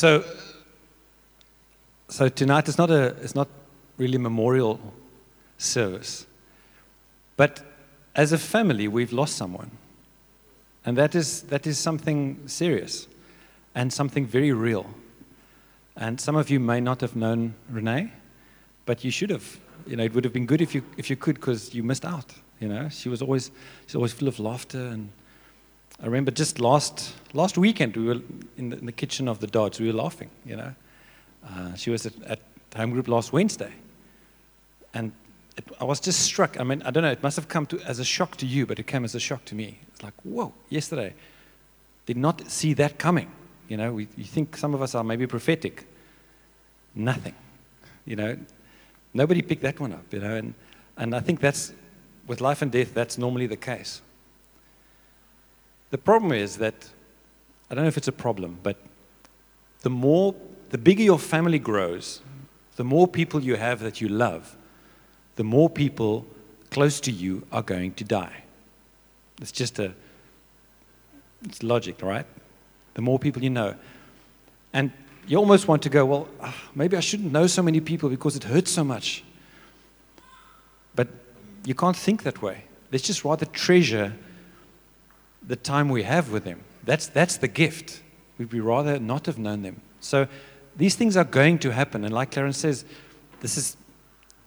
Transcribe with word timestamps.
So, 0.00 0.24
so 2.08 2.30
tonight 2.30 2.68
is 2.68 2.78
not 2.78 2.90
a 2.90 3.08
it's 3.22 3.34
not 3.34 3.48
really 3.98 4.16
memorial 4.16 4.80
service, 5.58 6.26
but 7.36 7.60
as 8.16 8.32
a 8.32 8.38
family 8.38 8.88
we've 8.88 9.12
lost 9.12 9.36
someone, 9.36 9.70
and 10.86 10.96
that 10.96 11.14
is 11.14 11.42
that 11.50 11.66
is 11.66 11.78
something 11.78 12.40
serious, 12.46 13.08
and 13.74 13.92
something 13.92 14.24
very 14.24 14.52
real. 14.52 14.86
And 15.96 16.18
some 16.18 16.34
of 16.34 16.48
you 16.48 16.60
may 16.60 16.80
not 16.80 17.02
have 17.02 17.14
known 17.14 17.52
Renee, 17.68 18.10
but 18.86 19.04
you 19.04 19.10
should 19.10 19.28
have. 19.28 19.60
You 19.86 19.96
know, 19.96 20.04
it 20.04 20.14
would 20.14 20.24
have 20.24 20.32
been 20.32 20.46
good 20.46 20.62
if 20.62 20.74
you 20.74 20.82
if 20.96 21.10
you 21.10 21.16
could, 21.16 21.34
because 21.34 21.74
you 21.74 21.82
missed 21.82 22.06
out. 22.06 22.32
You 22.58 22.68
know, 22.68 22.88
she 22.88 23.10
was 23.10 23.20
always 23.20 23.50
she's 23.86 23.96
always 23.96 24.14
full 24.14 24.28
of 24.28 24.38
laughter 24.38 24.80
and 24.80 25.10
I 26.02 26.06
remember 26.06 26.30
just 26.30 26.60
last 26.60 27.14
last 27.34 27.58
weekend 27.58 27.96
we 27.96 28.04
were 28.04 28.20
in 28.56 28.70
the, 28.70 28.78
in 28.78 28.86
the 28.86 28.92
kitchen 28.92 29.28
of 29.28 29.40
the 29.40 29.46
Dodds. 29.46 29.78
We 29.78 29.86
were 29.86 30.02
laughing. 30.02 30.30
You 30.46 30.56
know, 30.56 30.74
uh, 31.46 31.74
she 31.74 31.90
was 31.90 32.06
at, 32.06 32.14
at 32.24 32.40
home 32.74 32.90
group 32.90 33.06
last 33.06 33.32
Wednesday, 33.32 33.72
and 34.94 35.12
it, 35.58 35.64
I 35.78 35.84
was 35.84 36.00
just 36.00 36.20
struck. 36.20 36.58
I 36.58 36.64
mean, 36.64 36.82
I 36.84 36.90
don't 36.90 37.02
know. 37.02 37.10
It 37.10 37.22
must 37.22 37.36
have 37.36 37.48
come 37.48 37.66
to, 37.66 37.80
as 37.80 37.98
a 37.98 38.04
shock 38.04 38.36
to 38.36 38.46
you, 38.46 38.64
but 38.64 38.78
it 38.78 38.86
came 38.86 39.04
as 39.04 39.14
a 39.14 39.20
shock 39.20 39.44
to 39.46 39.54
me. 39.54 39.78
It's 39.88 40.02
like, 40.02 40.14
whoa! 40.22 40.54
Yesterday, 40.70 41.12
did 42.06 42.16
not 42.16 42.50
see 42.50 42.72
that 42.74 42.98
coming. 42.98 43.30
You 43.68 43.76
know, 43.76 43.92
we, 43.92 44.08
you 44.16 44.24
think 44.24 44.56
some 44.56 44.74
of 44.74 44.80
us 44.80 44.94
are 44.94 45.04
maybe 45.04 45.26
prophetic. 45.26 45.86
Nothing. 46.94 47.34
You 48.06 48.16
know, 48.16 48.38
nobody 49.12 49.42
picked 49.42 49.62
that 49.62 49.78
one 49.78 49.92
up. 49.92 50.10
You 50.10 50.20
know, 50.20 50.34
and 50.34 50.54
and 50.96 51.14
I 51.14 51.20
think 51.20 51.40
that's 51.40 51.74
with 52.26 52.40
life 52.40 52.62
and 52.62 52.72
death. 52.72 52.94
That's 52.94 53.18
normally 53.18 53.46
the 53.46 53.58
case. 53.58 54.00
The 55.90 55.98
problem 55.98 56.32
is 56.32 56.58
that, 56.58 56.88
I 57.70 57.74
don't 57.74 57.84
know 57.84 57.88
if 57.88 57.96
it's 57.96 58.08
a 58.08 58.12
problem, 58.12 58.58
but 58.62 58.76
the 59.82 59.90
more, 59.90 60.34
the 60.70 60.78
bigger 60.78 61.02
your 61.02 61.18
family 61.18 61.58
grows, 61.58 62.22
the 62.76 62.84
more 62.84 63.08
people 63.08 63.40
you 63.42 63.56
have 63.56 63.80
that 63.80 64.00
you 64.00 64.08
love, 64.08 64.56
the 65.36 65.44
more 65.44 65.68
people 65.68 66.26
close 66.70 67.00
to 67.00 67.10
you 67.10 67.46
are 67.50 67.62
going 67.62 67.92
to 67.94 68.04
die. 68.04 68.44
It's 69.40 69.52
just 69.52 69.78
a, 69.78 69.92
it's 71.44 71.62
logic, 71.62 72.02
right? 72.02 72.26
The 72.94 73.02
more 73.02 73.18
people 73.18 73.42
you 73.42 73.50
know. 73.50 73.74
And 74.72 74.92
you 75.26 75.38
almost 75.38 75.66
want 75.66 75.82
to 75.82 75.88
go, 75.88 76.04
well, 76.04 76.28
ah, 76.40 76.54
maybe 76.74 76.96
I 76.96 77.00
shouldn't 77.00 77.32
know 77.32 77.46
so 77.46 77.62
many 77.62 77.80
people 77.80 78.08
because 78.08 78.36
it 78.36 78.44
hurts 78.44 78.70
so 78.70 78.84
much. 78.84 79.24
But 80.94 81.08
you 81.64 81.74
can't 81.74 81.96
think 81.96 82.22
that 82.22 82.42
way. 82.42 82.64
Let's 82.92 83.04
just 83.04 83.24
rather 83.24 83.46
treasure 83.46 84.12
the 85.46 85.56
time 85.56 85.88
we 85.88 86.02
have 86.02 86.30
with 86.30 86.44
them. 86.44 86.60
That's, 86.84 87.06
that's 87.06 87.36
the 87.36 87.48
gift. 87.48 88.02
We'd 88.38 88.50
be 88.50 88.60
rather 88.60 88.98
not 88.98 89.26
have 89.26 89.38
known 89.38 89.62
them. 89.62 89.80
So 90.00 90.26
these 90.76 90.94
things 90.94 91.16
are 91.16 91.24
going 91.24 91.58
to 91.60 91.72
happen. 91.72 92.04
And 92.04 92.12
like 92.12 92.30
Clarence 92.30 92.58
says, 92.58 92.84
this 93.40 93.56
is, 93.56 93.76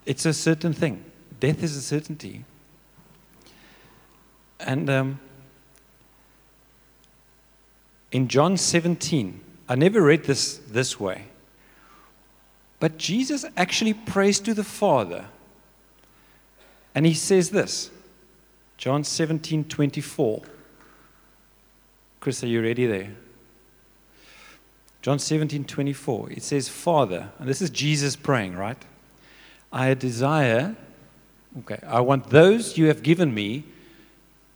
it's 0.06 0.26
a 0.26 0.32
certain 0.32 0.72
thing. 0.72 1.04
Death 1.40 1.62
is 1.62 1.76
a 1.76 1.82
certainty. 1.82 2.44
And 4.60 4.88
um, 4.88 5.20
in 8.12 8.28
John 8.28 8.56
17, 8.56 9.40
I 9.68 9.74
never 9.74 10.00
read 10.00 10.24
this 10.24 10.58
this 10.68 11.00
way, 11.00 11.24
but 12.78 12.98
Jesus 12.98 13.44
actually 13.56 13.94
prays 13.94 14.40
to 14.40 14.54
the 14.54 14.64
Father. 14.64 15.26
And 16.94 17.06
he 17.06 17.14
says 17.14 17.50
this 17.50 17.90
John 18.76 19.04
17 19.04 19.64
24. 19.64 20.42
Chris, 22.24 22.42
are 22.42 22.46
you 22.46 22.62
ready 22.62 22.86
there? 22.86 23.10
John 25.02 25.18
17, 25.18 25.66
24. 25.66 26.30
It 26.30 26.42
says, 26.42 26.70
Father, 26.70 27.28
and 27.38 27.46
this 27.46 27.60
is 27.60 27.68
Jesus 27.68 28.16
praying, 28.16 28.56
right? 28.56 28.82
I 29.70 29.92
desire, 29.92 30.74
okay, 31.58 31.78
I 31.86 32.00
want 32.00 32.30
those 32.30 32.78
you 32.78 32.86
have 32.86 33.02
given 33.02 33.34
me 33.34 33.64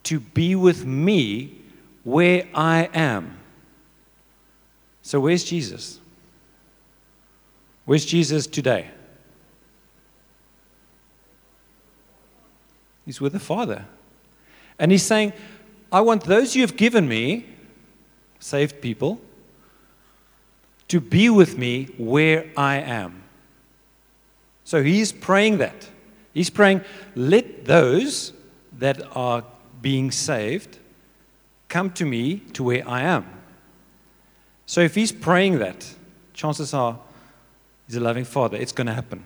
to 0.05 0.19
be 0.19 0.55
with 0.55 0.87
me 0.87 1.61
where 2.05 2.47
I 2.55 2.89
am. 2.95 3.37
So, 5.03 5.21
where's 5.21 5.45
Jesus? 5.45 6.01
Where's 7.85 8.07
Jesus 8.07 8.47
today? 8.47 8.89
He's 13.05 13.21
with 13.21 13.35
the 13.35 13.39
Father. 13.39 13.85
And 14.79 14.91
he's 14.91 15.03
saying, 15.05 15.35
I 15.93 16.01
want 16.01 16.25
those 16.25 16.57
you 16.57 16.63
have 16.63 16.75
given 16.75 17.07
me 17.07 17.57
saved 18.41 18.81
people, 18.81 19.21
to 20.89 21.01
be 21.01 21.29
with 21.29 21.59
me 21.59 21.89
where 21.99 22.51
I 22.57 22.77
am. 22.77 23.23
So 24.65 24.83
he's 24.83 25.13
praying 25.13 25.59
that. 25.59 25.89
He's 26.33 26.51
praying, 26.51 26.83
let 27.15 27.65
those 27.65 28.33
that 28.79 29.03
are 29.17 29.45
being 29.83 30.11
saved 30.11 30.79
come 31.69 31.91
to 31.93 32.05
me 32.05 32.39
to 32.53 32.63
where 32.63 32.89
I 32.89 33.03
am. 33.03 33.27
So 34.67 34.81
if 34.81 34.95
he's 34.95 35.13
praying 35.13 35.59
that, 35.59 35.95
chances 36.35 36.75
are 36.75 36.99
he's 37.87 37.97
a 37.97 38.01
loving 38.01 38.25
father. 38.25 38.57
It's 38.57 38.73
going 38.73 38.87
to 38.87 38.95
happen. 38.95 39.25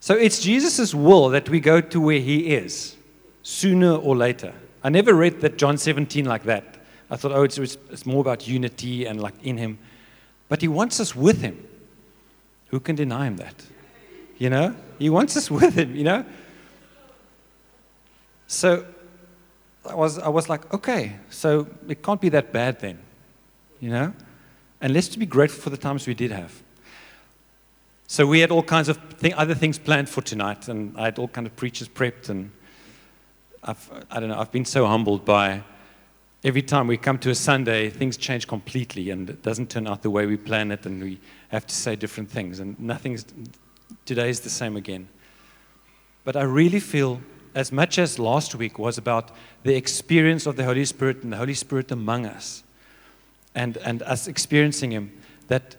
So 0.00 0.14
it's 0.14 0.40
Jesus' 0.40 0.94
will 0.94 1.28
that 1.28 1.48
we 1.48 1.60
go 1.60 1.80
to 1.80 2.00
where 2.00 2.20
he 2.20 2.54
is 2.54 2.96
sooner 3.42 3.94
or 3.94 4.16
later. 4.16 4.54
I 4.82 4.88
never 4.88 5.12
read 5.12 5.42
that 5.42 5.58
John 5.58 5.76
17 5.76 6.24
like 6.24 6.44
that. 6.44 6.69
I 7.10 7.16
thought, 7.16 7.32
oh, 7.32 7.42
it's, 7.42 7.58
it's 7.58 8.06
more 8.06 8.20
about 8.20 8.46
unity 8.46 9.06
and 9.06 9.20
like 9.20 9.34
in 9.42 9.58
Him. 9.58 9.78
But 10.48 10.62
He 10.62 10.68
wants 10.68 11.00
us 11.00 11.14
with 11.14 11.40
Him. 11.40 11.66
Who 12.68 12.80
can 12.80 12.94
deny 12.96 13.26
Him 13.26 13.36
that? 13.36 13.54
You 14.38 14.50
know? 14.50 14.76
He 14.98 15.10
wants 15.10 15.36
us 15.36 15.50
with 15.50 15.74
Him, 15.74 15.96
you 15.96 16.04
know? 16.04 16.24
So 18.46 18.84
I 19.88 19.94
was, 19.94 20.18
I 20.18 20.28
was 20.28 20.48
like, 20.48 20.72
okay, 20.72 21.16
so 21.30 21.66
it 21.88 22.02
can't 22.02 22.20
be 22.20 22.28
that 22.30 22.52
bad 22.52 22.80
then, 22.80 22.98
you 23.80 23.90
know? 23.90 24.12
And 24.80 24.92
let's 24.92 25.14
be 25.16 25.26
grateful 25.26 25.62
for 25.62 25.70
the 25.70 25.76
times 25.76 26.06
we 26.06 26.14
did 26.14 26.30
have. 26.30 26.62
So 28.06 28.26
we 28.26 28.40
had 28.40 28.50
all 28.50 28.62
kinds 28.62 28.88
of 28.88 28.96
thing, 29.18 29.34
other 29.34 29.54
things 29.54 29.78
planned 29.78 30.08
for 30.08 30.20
tonight, 30.20 30.68
and 30.68 30.96
I 30.98 31.04
had 31.04 31.18
all 31.18 31.28
kind 31.28 31.46
of 31.46 31.54
preachers 31.54 31.88
prepped, 31.88 32.28
and 32.28 32.50
I've, 33.62 33.88
I 34.10 34.20
don't 34.20 34.30
know, 34.30 34.38
I've 34.38 34.50
been 34.50 34.64
so 34.64 34.86
humbled 34.86 35.24
by 35.24 35.62
every 36.42 36.62
time 36.62 36.86
we 36.86 36.96
come 36.96 37.18
to 37.18 37.30
a 37.30 37.34
Sunday, 37.34 37.90
things 37.90 38.16
change 38.16 38.46
completely 38.46 39.10
and 39.10 39.28
it 39.28 39.42
doesn't 39.42 39.70
turn 39.70 39.86
out 39.86 40.02
the 40.02 40.10
way 40.10 40.26
we 40.26 40.36
plan 40.36 40.70
it 40.70 40.86
and 40.86 41.02
we 41.02 41.20
have 41.48 41.66
to 41.66 41.74
say 41.74 41.96
different 41.96 42.30
things 42.30 42.60
and 42.60 42.78
nothing's, 42.80 43.26
today 44.06 44.30
is 44.30 44.40
the 44.40 44.50
same 44.50 44.76
again. 44.76 45.08
But 46.24 46.36
I 46.36 46.42
really 46.42 46.80
feel, 46.80 47.20
as 47.54 47.72
much 47.72 47.98
as 47.98 48.18
last 48.18 48.54
week 48.54 48.78
was 48.78 48.96
about 48.96 49.30
the 49.64 49.74
experience 49.74 50.46
of 50.46 50.56
the 50.56 50.64
Holy 50.64 50.84
Spirit 50.84 51.22
and 51.22 51.32
the 51.32 51.36
Holy 51.36 51.54
Spirit 51.54 51.90
among 51.90 52.26
us 52.26 52.62
and, 53.54 53.76
and 53.78 54.02
us 54.02 54.26
experiencing 54.26 54.92
Him, 54.92 55.12
that 55.48 55.76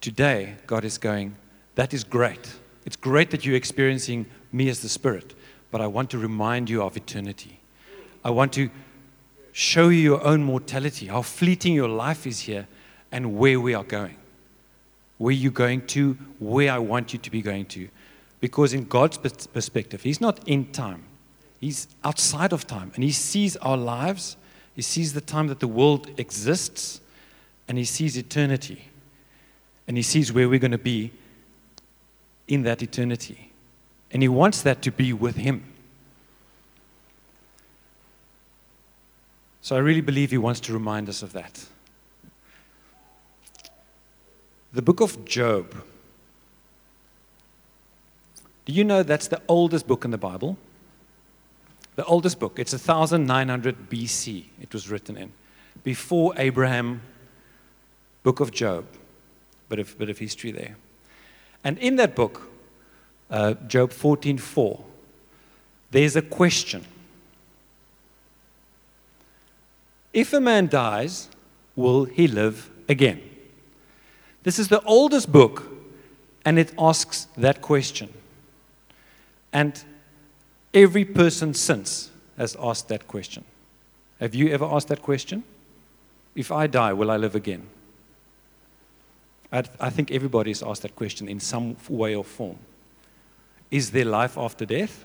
today 0.00 0.56
God 0.66 0.84
is 0.84 0.96
going, 0.96 1.36
that 1.74 1.92
is 1.92 2.04
great. 2.04 2.54
It's 2.86 2.96
great 2.96 3.30
that 3.30 3.44
you're 3.44 3.56
experiencing 3.56 4.26
me 4.52 4.68
as 4.68 4.80
the 4.80 4.88
Spirit, 4.88 5.34
but 5.70 5.80
I 5.80 5.86
want 5.86 6.10
to 6.10 6.18
remind 6.18 6.70
you 6.70 6.82
of 6.82 6.96
eternity. 6.96 7.60
I 8.24 8.30
want 8.30 8.52
to 8.54 8.70
show 9.52 9.88
you 9.88 10.00
your 10.00 10.24
own 10.24 10.42
mortality, 10.42 11.06
how 11.06 11.22
fleeting 11.22 11.74
your 11.74 11.88
life 11.88 12.26
is 12.26 12.40
here, 12.40 12.66
and 13.12 13.36
where 13.36 13.60
we 13.60 13.74
are 13.74 13.84
going. 13.84 14.16
Where 15.18 15.34
you're 15.34 15.52
going 15.52 15.86
to, 15.88 16.16
where 16.38 16.72
I 16.72 16.78
want 16.78 17.12
you 17.12 17.18
to 17.18 17.30
be 17.30 17.42
going 17.42 17.66
to. 17.66 17.88
Because 18.40 18.72
in 18.72 18.84
God's 18.84 19.18
perspective, 19.18 20.02
He's 20.02 20.20
not 20.20 20.46
in 20.48 20.72
time, 20.72 21.04
He's 21.60 21.88
outside 22.04 22.52
of 22.52 22.66
time. 22.66 22.92
And 22.94 23.04
He 23.04 23.12
sees 23.12 23.56
our 23.56 23.76
lives, 23.76 24.36
He 24.74 24.82
sees 24.82 25.12
the 25.12 25.20
time 25.20 25.48
that 25.48 25.60
the 25.60 25.68
world 25.68 26.08
exists, 26.18 27.00
and 27.68 27.76
He 27.76 27.84
sees 27.84 28.16
eternity. 28.16 28.86
And 29.86 29.96
He 29.96 30.02
sees 30.02 30.32
where 30.32 30.48
we're 30.48 30.58
going 30.58 30.70
to 30.70 30.78
be 30.78 31.12
in 32.48 32.62
that 32.62 32.82
eternity. 32.82 33.52
And 34.10 34.22
He 34.22 34.28
wants 34.28 34.62
that 34.62 34.82
to 34.82 34.90
be 34.90 35.12
with 35.12 35.36
Him. 35.36 35.69
So 39.62 39.76
I 39.76 39.78
really 39.78 40.00
believe 40.00 40.30
he 40.30 40.38
wants 40.38 40.60
to 40.60 40.72
remind 40.72 41.08
us 41.08 41.22
of 41.22 41.32
that. 41.32 41.66
The 44.72 44.82
book 44.82 45.00
of 45.00 45.24
Job. 45.24 45.74
Do 48.64 48.72
you 48.72 48.84
know 48.84 49.02
that's 49.02 49.28
the 49.28 49.42
oldest 49.48 49.86
book 49.86 50.04
in 50.04 50.10
the 50.10 50.18
Bible? 50.18 50.56
The 51.96 52.04
oldest 52.04 52.38
book. 52.38 52.58
It's 52.58 52.72
1900 52.72 53.90
BC, 53.90 54.44
it 54.60 54.72
was 54.72 54.88
written 54.88 55.16
in. 55.16 55.32
Before 55.82 56.32
Abraham, 56.36 57.02
book 58.22 58.40
of 58.40 58.52
Job. 58.52 58.86
Bit 59.68 59.80
of, 59.80 59.98
bit 59.98 60.08
of 60.08 60.18
history 60.18 60.50
there. 60.50 60.76
And 61.62 61.78
in 61.78 61.96
that 61.96 62.14
book, 62.14 62.48
uh, 63.30 63.54
Job 63.66 63.90
14:4, 63.90 64.82
there's 65.90 66.16
a 66.16 66.22
question. 66.22 66.84
If 70.12 70.32
a 70.32 70.40
man 70.40 70.68
dies, 70.68 71.28
will 71.76 72.04
he 72.04 72.26
live 72.26 72.70
again? 72.88 73.20
This 74.42 74.58
is 74.58 74.68
the 74.68 74.80
oldest 74.82 75.30
book, 75.30 75.64
and 76.44 76.58
it 76.58 76.72
asks 76.78 77.28
that 77.36 77.60
question. 77.60 78.12
And 79.52 79.82
every 80.72 81.04
person 81.04 81.54
since 81.54 82.10
has 82.36 82.56
asked 82.60 82.88
that 82.88 83.06
question. 83.06 83.44
Have 84.18 84.34
you 84.34 84.48
ever 84.48 84.64
asked 84.64 84.88
that 84.88 85.02
question? 85.02 85.44
If 86.34 86.50
I 86.50 86.66
die, 86.66 86.92
will 86.92 87.10
I 87.10 87.16
live 87.16 87.34
again? 87.34 87.66
I, 89.52 89.64
I 89.78 89.90
think 89.90 90.10
everybody 90.10 90.50
has 90.50 90.62
asked 90.62 90.82
that 90.82 90.96
question 90.96 91.28
in 91.28 91.40
some 91.40 91.76
way 91.88 92.14
or 92.14 92.24
form. 92.24 92.58
Is 93.70 93.90
there 93.90 94.04
life 94.04 94.38
after 94.38 94.64
death? 94.64 95.04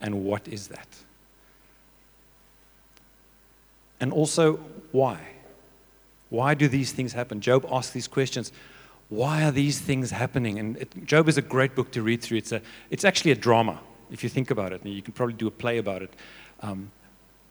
And 0.00 0.24
what 0.24 0.46
is 0.46 0.68
that? 0.68 0.88
And 4.00 4.12
also, 4.12 4.56
why? 4.92 5.20
Why 6.30 6.54
do 6.54 6.68
these 6.68 6.92
things 6.92 7.12
happen? 7.12 7.40
Job 7.40 7.66
asks 7.70 7.92
these 7.92 8.08
questions. 8.08 8.52
Why 9.08 9.44
are 9.44 9.52
these 9.52 9.78
things 9.78 10.10
happening? 10.10 10.58
And 10.58 10.76
it, 10.76 11.06
Job 11.06 11.28
is 11.28 11.38
a 11.38 11.42
great 11.42 11.74
book 11.74 11.92
to 11.92 12.02
read 12.02 12.22
through. 12.22 12.38
It's, 12.38 12.52
a, 12.52 12.60
it's 12.90 13.04
actually 13.04 13.30
a 13.30 13.36
drama, 13.36 13.80
if 14.10 14.22
you 14.22 14.28
think 14.28 14.50
about 14.50 14.72
it. 14.72 14.82
And 14.82 14.92
you 14.92 15.02
can 15.02 15.12
probably 15.12 15.34
do 15.34 15.46
a 15.46 15.50
play 15.50 15.78
about 15.78 16.02
it. 16.02 16.12
Um, 16.60 16.90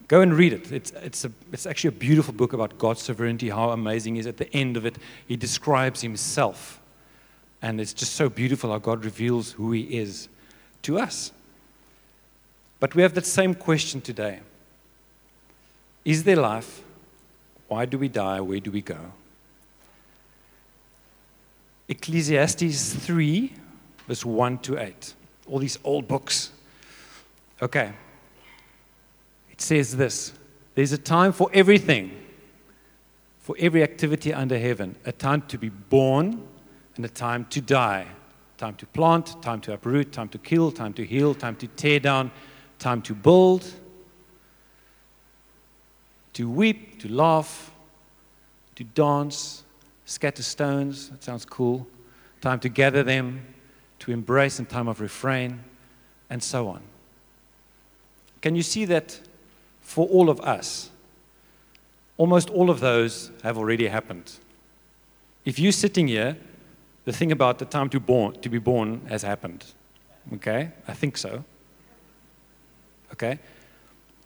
go 0.07 0.21
and 0.21 0.33
read 0.33 0.53
it. 0.53 0.71
It's, 0.71 0.91
it's, 0.91 1.25
a, 1.25 1.31
it's 1.53 1.65
actually 1.65 1.89
a 1.89 1.99
beautiful 1.99 2.33
book 2.33 2.53
about 2.53 2.77
God's 2.77 3.01
sovereignty, 3.01 3.49
how 3.49 3.69
amazing 3.71 4.17
is. 4.17 4.27
At 4.27 4.37
the 4.37 4.53
end 4.53 4.75
of 4.75 4.85
it, 4.85 4.97
he 5.27 5.37
describes 5.37 6.01
himself. 6.01 6.81
And 7.61 7.79
it's 7.79 7.93
just 7.93 8.13
so 8.13 8.29
beautiful 8.29 8.71
how 8.71 8.79
God 8.79 9.05
reveals 9.05 9.53
who 9.53 9.71
he 9.71 9.81
is 9.81 10.27
to 10.83 10.99
us. 10.99 11.31
But 12.79 12.93
we 12.93 13.01
have 13.01 13.13
that 13.13 13.25
same 13.25 13.55
question 13.55 14.01
today 14.01 14.41
Is 16.05 16.23
there 16.23 16.35
life? 16.35 16.83
Why 17.67 17.85
do 17.85 17.97
we 17.97 18.07
die? 18.07 18.39
Where 18.39 18.59
do 18.59 18.69
we 18.69 18.81
go? 18.81 19.11
Ecclesiastes 21.87 22.93
3, 22.93 23.53
verse 24.07 24.23
1 24.23 24.59
to 24.59 24.77
8. 24.77 25.13
All 25.47 25.59
these 25.59 25.79
old 25.83 26.07
books. 26.07 26.51
Okay. 27.61 27.91
It 29.51 29.61
says 29.61 29.97
this 29.97 30.33
There's 30.75 30.91
a 30.91 30.97
time 30.97 31.31
for 31.31 31.49
everything, 31.53 32.11
for 33.39 33.55
every 33.59 33.81
activity 33.81 34.33
under 34.33 34.59
heaven, 34.59 34.95
a 35.05 35.11
time 35.11 35.41
to 35.43 35.57
be 35.57 35.69
born 35.69 36.47
and 36.95 37.03
a 37.03 37.09
time 37.09 37.45
to 37.45 37.61
die. 37.61 38.07
Time 38.57 38.75
to 38.75 38.85
plant, 38.85 39.41
time 39.41 39.59
to 39.61 39.73
uproot, 39.73 40.13
time 40.13 40.29
to 40.29 40.37
kill, 40.37 40.71
time 40.71 40.93
to 40.93 41.05
heal, 41.05 41.35
time 41.35 41.57
to 41.57 41.67
tear 41.67 41.99
down, 41.99 42.31
time 42.79 43.01
to 43.01 43.13
build, 43.13 43.69
to 46.35 46.49
weep, 46.49 46.99
to 46.99 47.07
laugh, 47.07 47.71
to 48.75 48.83
dance, 48.83 49.63
scatter 50.05 50.43
stones. 50.43 51.09
That 51.09 51.23
sounds 51.23 51.45
cool. 51.45 51.87
Time 52.41 52.59
to 52.59 52.69
gather 52.69 53.03
them, 53.03 53.45
to 53.99 54.11
embrace 54.11 54.59
in 54.59 54.65
time 54.65 54.87
of 54.87 54.99
refrain, 54.99 55.63
and 56.29 56.43
so 56.43 56.67
on. 56.67 56.81
Can 58.41 58.55
you 58.55 58.63
see 58.63 58.85
that 58.85 59.19
for 59.81 60.07
all 60.07 60.29
of 60.29 60.39
us? 60.41 60.91
Almost 62.17 62.49
all 62.49 62.69
of 62.69 62.81
those 62.81 63.31
have 63.43 63.57
already 63.57 63.87
happened. 63.87 64.33
If 65.45 65.57
you're 65.57 65.71
sitting 65.71 66.07
here, 66.07 66.37
the 67.05 67.13
thing 67.13 67.31
about 67.31 67.59
the 67.59 67.65
time 67.65 67.89
to, 67.89 67.99
born, 67.99 68.33
to 68.41 68.49
be 68.49 68.57
born 68.57 69.05
has 69.07 69.23
happened. 69.23 69.65
Okay? 70.33 70.71
I 70.87 70.93
think 70.93 71.17
so. 71.17 71.45
Okay? 73.13 73.39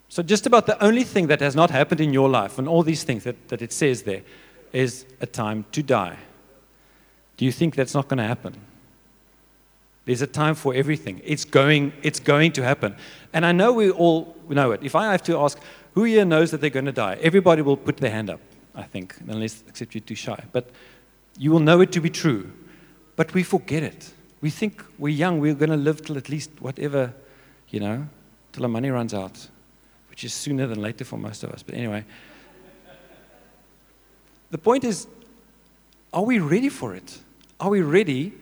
So, 0.09 0.23
just 0.23 0.47
about 0.47 0.65
the 0.65 0.83
only 0.83 1.03
thing 1.03 1.27
that 1.27 1.39
has 1.39 1.55
not 1.55 1.69
happened 1.69 2.01
in 2.01 2.13
your 2.13 2.29
life, 2.29 2.57
and 2.57 2.67
all 2.67 2.81
these 2.81 3.03
things 3.03 3.23
that, 3.23 3.47
that 3.49 3.61
it 3.61 3.71
says 3.71 4.03
there, 4.03 4.23
is 4.73 5.05
a 5.21 5.25
time 5.25 5.65
to 5.71 5.83
die. 5.83 6.17
Do 7.37 7.45
you 7.45 7.51
think 7.51 7.75
that's 7.75 7.93
not 7.93 8.07
going 8.07 8.17
to 8.17 8.23
happen? 8.23 8.55
There's 10.05 10.23
a 10.23 10.27
time 10.27 10.55
for 10.55 10.73
everything. 10.73 11.21
It's 11.23 11.45
going, 11.45 11.93
it's 12.01 12.19
going 12.19 12.51
to 12.53 12.63
happen. 12.63 12.95
And 13.31 13.45
I 13.45 13.51
know 13.51 13.73
we 13.73 13.91
all 13.91 14.35
know 14.49 14.71
it. 14.71 14.81
If 14.83 14.95
I 14.95 15.11
have 15.11 15.21
to 15.23 15.37
ask, 15.37 15.59
who 15.93 16.03
here 16.03 16.25
knows 16.25 16.49
that 16.51 16.61
they're 16.61 16.71
going 16.71 16.85
to 16.85 16.91
die? 16.91 17.17
Everybody 17.21 17.61
will 17.61 17.77
put 17.77 17.97
their 17.97 18.09
hand 18.09 18.31
up, 18.31 18.39
I 18.73 18.83
think, 18.83 19.15
unless, 19.27 19.63
except 19.67 19.93
you're 19.93 20.01
too 20.01 20.15
shy. 20.15 20.43
But 20.51 20.71
you 21.37 21.51
will 21.51 21.59
know 21.59 21.81
it 21.81 21.91
to 21.91 22.01
be 22.01 22.09
true. 22.09 22.51
But 23.15 23.33
we 23.35 23.43
forget 23.43 23.83
it. 23.83 24.11
We 24.41 24.49
think 24.49 24.83
we're 24.97 25.09
young, 25.09 25.39
we're 25.39 25.53
going 25.53 25.69
to 25.69 25.77
live 25.77 26.03
till 26.03 26.17
at 26.17 26.29
least 26.29 26.49
whatever, 26.59 27.13
you 27.69 27.79
know, 27.79 28.07
till 28.51 28.63
our 28.63 28.69
money 28.69 28.89
runs 28.89 29.13
out, 29.13 29.47
which 30.19 30.25
is 30.25 30.33
sooner 30.33 30.67
than 30.67 30.81
later 30.81 31.05
for 31.05 31.17
most 31.17 31.45
of 31.45 31.49
us. 31.51 31.63
But 31.63 31.75
anyway, 31.75 32.03
the 34.51 34.57
point 34.57 34.83
is 34.83 35.07
are 36.11 36.23
we 36.23 36.39
ready 36.39 36.67
for 36.67 36.93
it? 36.93 37.19
Are 37.57 37.69
we 37.69 37.79
ready 37.79 38.33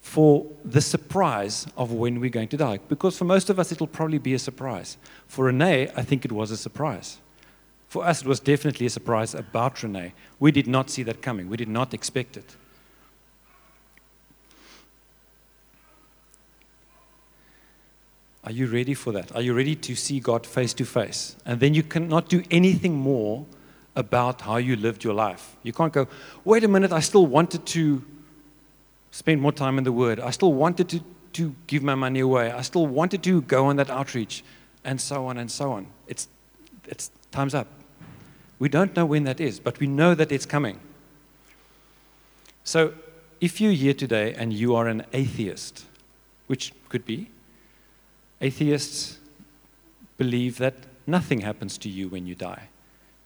for 0.00 0.44
the 0.64 0.80
surprise 0.80 1.68
of 1.76 1.92
when 1.92 2.18
we're 2.18 2.30
going 2.30 2.48
to 2.48 2.56
die? 2.56 2.80
Because 2.88 3.16
for 3.16 3.26
most 3.26 3.48
of 3.48 3.60
us, 3.60 3.70
it'll 3.70 3.86
probably 3.86 4.18
be 4.18 4.34
a 4.34 4.40
surprise. 4.40 4.96
For 5.28 5.44
Renee, 5.44 5.88
I 5.94 6.02
think 6.02 6.24
it 6.24 6.32
was 6.32 6.50
a 6.50 6.56
surprise. 6.56 7.18
For 7.86 8.04
us, 8.04 8.22
it 8.22 8.26
was 8.26 8.40
definitely 8.40 8.86
a 8.86 8.90
surprise 8.90 9.36
about 9.36 9.84
Renee. 9.84 10.14
We 10.40 10.50
did 10.50 10.66
not 10.66 10.90
see 10.90 11.04
that 11.04 11.22
coming, 11.22 11.48
we 11.48 11.58
did 11.58 11.68
not 11.68 11.94
expect 11.94 12.36
it. 12.36 12.56
Are 18.44 18.52
you 18.52 18.66
ready 18.66 18.94
for 18.94 19.12
that? 19.12 19.34
Are 19.34 19.42
you 19.42 19.52
ready 19.52 19.74
to 19.76 19.94
see 19.94 20.18
God 20.18 20.46
face 20.46 20.72
to 20.74 20.84
face? 20.84 21.36
And 21.44 21.60
then 21.60 21.74
you 21.74 21.82
cannot 21.82 22.28
do 22.28 22.42
anything 22.50 22.94
more 22.94 23.44
about 23.96 24.40
how 24.40 24.56
you 24.56 24.76
lived 24.76 25.04
your 25.04 25.12
life. 25.12 25.56
You 25.62 25.72
can't 25.72 25.92
go, 25.92 26.08
wait 26.44 26.64
a 26.64 26.68
minute, 26.68 26.92
I 26.92 27.00
still 27.00 27.26
wanted 27.26 27.66
to 27.66 28.02
spend 29.10 29.42
more 29.42 29.52
time 29.52 29.76
in 29.76 29.84
the 29.84 29.92
Word. 29.92 30.20
I 30.20 30.30
still 30.30 30.54
wanted 30.54 30.88
to, 30.88 31.00
to 31.34 31.54
give 31.66 31.82
my 31.82 31.94
money 31.94 32.20
away. 32.20 32.50
I 32.50 32.62
still 32.62 32.86
wanted 32.86 33.22
to 33.24 33.42
go 33.42 33.66
on 33.66 33.76
that 33.76 33.90
outreach, 33.90 34.42
and 34.84 35.00
so 35.00 35.26
on 35.26 35.36
and 35.36 35.50
so 35.50 35.72
on. 35.72 35.86
It's, 36.06 36.28
it's 36.86 37.10
time's 37.30 37.54
up. 37.54 37.66
We 38.58 38.68
don't 38.68 38.94
know 38.96 39.04
when 39.04 39.24
that 39.24 39.40
is, 39.40 39.60
but 39.60 39.80
we 39.80 39.86
know 39.86 40.14
that 40.14 40.32
it's 40.32 40.46
coming. 40.46 40.80
So 42.64 42.94
if 43.40 43.60
you're 43.60 43.72
here 43.72 43.94
today 43.94 44.34
and 44.34 44.52
you 44.52 44.74
are 44.74 44.86
an 44.86 45.04
atheist, 45.12 45.84
which 46.46 46.72
could 46.88 47.04
be, 47.04 47.30
Atheists 48.40 49.18
believe 50.16 50.58
that 50.58 50.74
nothing 51.06 51.40
happens 51.40 51.78
to 51.78 51.88
you 51.88 52.08
when 52.08 52.26
you 52.26 52.34
die. 52.34 52.68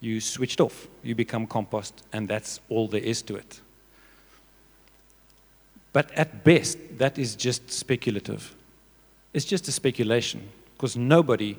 You 0.00 0.20
switched 0.20 0.60
off, 0.60 0.88
you 1.02 1.14
become 1.14 1.46
compost, 1.46 2.02
and 2.12 2.28
that's 2.28 2.60
all 2.68 2.88
there 2.88 3.00
is 3.00 3.22
to 3.22 3.36
it. 3.36 3.60
But 5.92 6.10
at 6.12 6.44
best, 6.44 6.78
that 6.98 7.18
is 7.18 7.36
just 7.36 7.70
speculative. 7.70 8.54
It's 9.32 9.44
just 9.44 9.68
a 9.68 9.72
speculation 9.72 10.48
because 10.76 10.96
nobody 10.96 11.56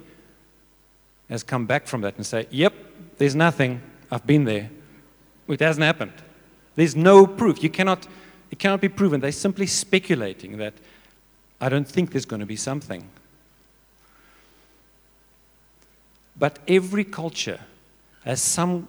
has 1.29 1.41
come 1.41 1.65
back 1.65 1.87
from 1.87 2.01
that 2.01 2.17
and 2.17 2.25
say, 2.25 2.45
"Yep, 2.51 2.73
there's 3.17 3.35
nothing. 3.35 3.81
I've 4.11 4.27
been 4.27 4.43
there. 4.43 4.69
It 5.47 5.59
hasn't 5.59 5.83
happened." 5.83 6.13
There's 6.75 6.95
no 6.95 7.25
proof. 7.25 7.63
You 7.63 7.69
cannot. 7.69 8.07
It 8.51 8.59
cannot 8.59 8.81
be 8.81 8.89
proven. 8.89 9.21
They're 9.21 9.31
simply 9.31 9.67
speculating 9.67 10.57
that. 10.57 10.73
I 11.59 11.69
don't 11.69 11.87
think 11.87 12.11
there's 12.11 12.25
going 12.25 12.41
to 12.41 12.45
be 12.45 12.57
something. 12.57 13.09
But 16.37 16.59
every 16.67 17.03
culture 17.03 17.59
has 18.23 18.41
some 18.41 18.87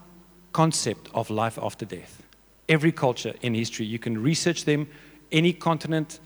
concept 0.53 1.09
of 1.15 1.31
life 1.31 1.59
after 1.63 1.85
death. 1.85 2.23
Every 2.69 2.93
culture 2.93 3.35
in 3.43 3.55
history, 3.55 3.87
you 3.87 3.99
can 3.99 4.21
research 4.23 4.65
them, 4.65 4.89
any 5.31 5.53
continent, 5.53 6.19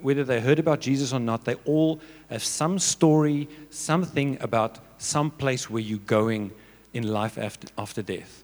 whether 0.00 0.24
they 0.24 0.40
heard 0.40 0.58
about 0.58 0.80
Jesus 0.80 1.12
or 1.12 1.20
not, 1.20 1.44
they 1.44 1.56
all 1.66 2.00
have 2.30 2.42
some 2.42 2.78
story, 2.78 3.48
something 3.68 4.38
about 4.40 4.78
some 4.98 5.30
place 5.30 5.68
where 5.68 5.82
you're 5.82 5.98
going 5.98 6.52
in 6.94 7.06
life 7.06 7.36
after, 7.36 7.68
after 7.76 8.02
death. 8.02 8.42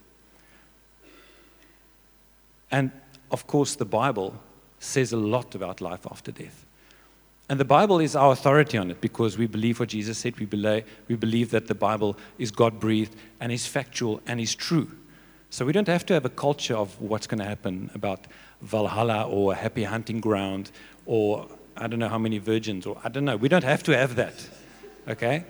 And 2.71 2.91
of 3.31 3.47
course, 3.47 3.75
the 3.77 3.85
Bible 3.85 4.39
says 4.79 5.13
a 5.13 5.17
lot 5.17 5.55
about 5.55 5.81
life 5.81 6.07
after 6.11 6.31
death. 6.31 6.66
And 7.49 7.61
the 7.61 7.65
Bible 7.65 8.01
is 8.01 8.17
our 8.17 8.33
authority 8.33 8.77
on 8.77 8.91
it 8.91 9.01
because 9.01 9.39
we 9.39 9.47
believe 9.47 9.79
what 9.79 9.91
Jesus 9.91 10.19
said. 10.19 10.39
We 10.39 10.47
believe, 10.47 10.85
we 11.07 11.15
believe 11.15 11.53
that 11.53 11.69
the 11.69 11.77
Bible 11.77 12.17
is 12.39 12.51
God 12.51 12.81
breathed 12.81 13.15
and 13.41 13.53
is 13.53 13.67
factual 13.67 14.21
and 14.27 14.41
is 14.41 14.55
true. 14.55 14.91
So 15.51 15.65
we 15.65 15.73
don't 15.73 15.87
have 15.87 16.05
to 16.07 16.15
have 16.15 16.25
a 16.25 16.31
culture 16.31 16.77
of 16.77 17.01
what's 17.01 17.29
going 17.29 17.39
to 17.39 17.45
happen 17.45 17.91
about 17.95 18.27
Valhalla 18.63 19.29
or 19.29 19.53
a 19.53 19.55
happy 19.55 19.85
hunting 19.85 20.21
ground 20.21 20.73
or 21.07 21.47
I 21.77 21.87
don't 21.87 22.01
know 22.01 22.09
how 22.09 22.19
many 22.19 22.39
virgins 22.39 22.85
or 22.85 22.99
I 23.05 23.11
don't 23.11 23.25
know. 23.25 23.37
We 23.37 23.49
don't 23.49 23.65
have 23.65 23.83
to 23.85 23.97
have 23.97 24.17
that. 24.17 24.49
Okay? 25.07 25.45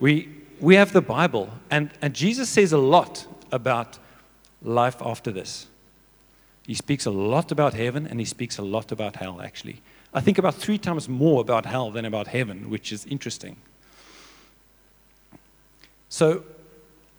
We, 0.00 0.30
we 0.58 0.76
have 0.76 0.92
the 0.92 1.02
Bible. 1.02 1.50
And, 1.70 1.90
and 2.00 2.14
Jesus 2.14 2.48
says 2.48 2.72
a 2.72 2.78
lot 2.78 3.26
about 3.50 3.98
life 4.62 5.02
after 5.02 5.30
this. 5.30 5.66
He 6.66 6.74
speaks 6.74 7.06
a 7.06 7.10
lot 7.10 7.50
about 7.50 7.74
heaven 7.74 8.06
and 8.06 8.20
he 8.20 8.26
speaks 8.26 8.58
a 8.58 8.62
lot 8.62 8.92
about 8.92 9.16
hell, 9.16 9.40
actually. 9.42 9.82
I 10.14 10.20
think 10.20 10.38
about 10.38 10.54
three 10.54 10.78
times 10.78 11.08
more 11.08 11.40
about 11.40 11.66
hell 11.66 11.90
than 11.90 12.04
about 12.04 12.28
heaven, 12.28 12.70
which 12.70 12.92
is 12.92 13.06
interesting. 13.06 13.56
So, 16.08 16.44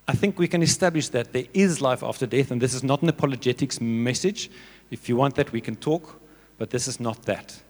I 0.06 0.12
think 0.12 0.38
we 0.38 0.48
can 0.48 0.62
establish 0.62 1.08
that 1.08 1.32
there 1.32 1.46
is 1.54 1.80
life 1.80 2.02
after 2.02 2.26
death, 2.26 2.50
and 2.50 2.60
this 2.60 2.74
is 2.74 2.82
not 2.82 3.02
an 3.02 3.08
apologetics 3.08 3.80
message. 3.80 4.50
If 4.90 5.08
you 5.08 5.16
want 5.16 5.34
that, 5.36 5.50
we 5.50 5.60
can 5.60 5.76
talk, 5.76 6.20
but 6.58 6.70
this 6.70 6.86
is 6.86 7.00
not 7.00 7.22
that. 7.22 7.60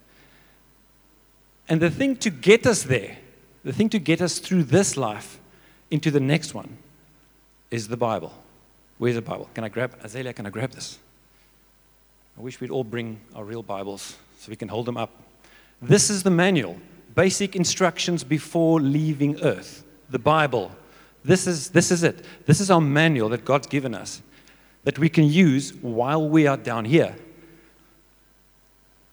And 1.69 1.81
the 1.81 1.91
thing 1.91 2.17
to 2.17 2.31
get 2.31 2.67
us 2.67 2.83
there, 2.83 3.17
the 3.63 3.73
thing 3.73 3.89
to 3.91 3.99
get 3.99 4.21
us 4.21 4.39
through 4.39 4.65
this 4.65 4.97
life 4.97 5.41
into 5.91 6.11
the 6.11 6.21
next 6.21 6.55
one, 6.55 6.77
is 7.71 7.89
the 7.89 7.97
Bible. 7.97 8.35
Where's 8.99 9.15
the 9.15 9.23
Bible? 9.23 9.49
Can 9.55 9.65
I 9.65 9.69
grab, 9.69 9.97
Azalea, 10.03 10.33
can 10.33 10.47
I 10.47 10.51
grab 10.51 10.73
this? 10.73 10.99
I 12.37 12.41
wish 12.41 12.61
we'd 12.61 12.71
all 12.71 12.85
bring 12.85 13.21
our 13.35 13.45
real 13.45 13.63
Bibles 13.63 14.17
so 14.39 14.51
we 14.51 14.57
can 14.57 14.69
hold 14.69 14.87
them 14.87 14.97
up. 14.97 15.11
This 15.81 16.11
is 16.11 16.23
the 16.23 16.31
manual, 16.31 16.79
basic 17.15 17.55
instructions 17.55 18.25
before 18.25 18.81
leaving 18.81 19.41
earth. 19.43 19.85
The 20.11 20.19
Bible. 20.19 20.73
This 21.25 21.47
is, 21.47 21.71
this 21.71 21.91
is 21.91 22.03
it. 22.03 22.25
This 22.47 22.61
is 22.61 22.71
our 22.71 22.81
manual 22.81 23.29
that 23.31 23.45
God's 23.45 23.67
given 23.67 23.95
us 23.95 24.21
that 24.83 24.99
we 24.99 25.09
can 25.09 25.25
use 25.25 25.73
while 25.77 26.29
we 26.29 26.47
are 26.47 26.59
down 26.59 26.85
here. 26.85 27.17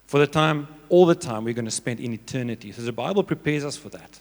For 0.07 0.19
the 0.19 0.27
time, 0.27 0.67
all 0.89 1.05
the 1.05 1.15
time 1.15 1.45
we're 1.45 1.53
going 1.53 1.65
to 1.65 1.71
spend 1.71 2.01
in 2.01 2.13
eternity. 2.13 2.73
So 2.73 2.81
the 2.81 2.91
Bible 2.91 3.23
prepares 3.23 3.63
us 3.63 3.77
for 3.77 3.87
that. 3.89 4.19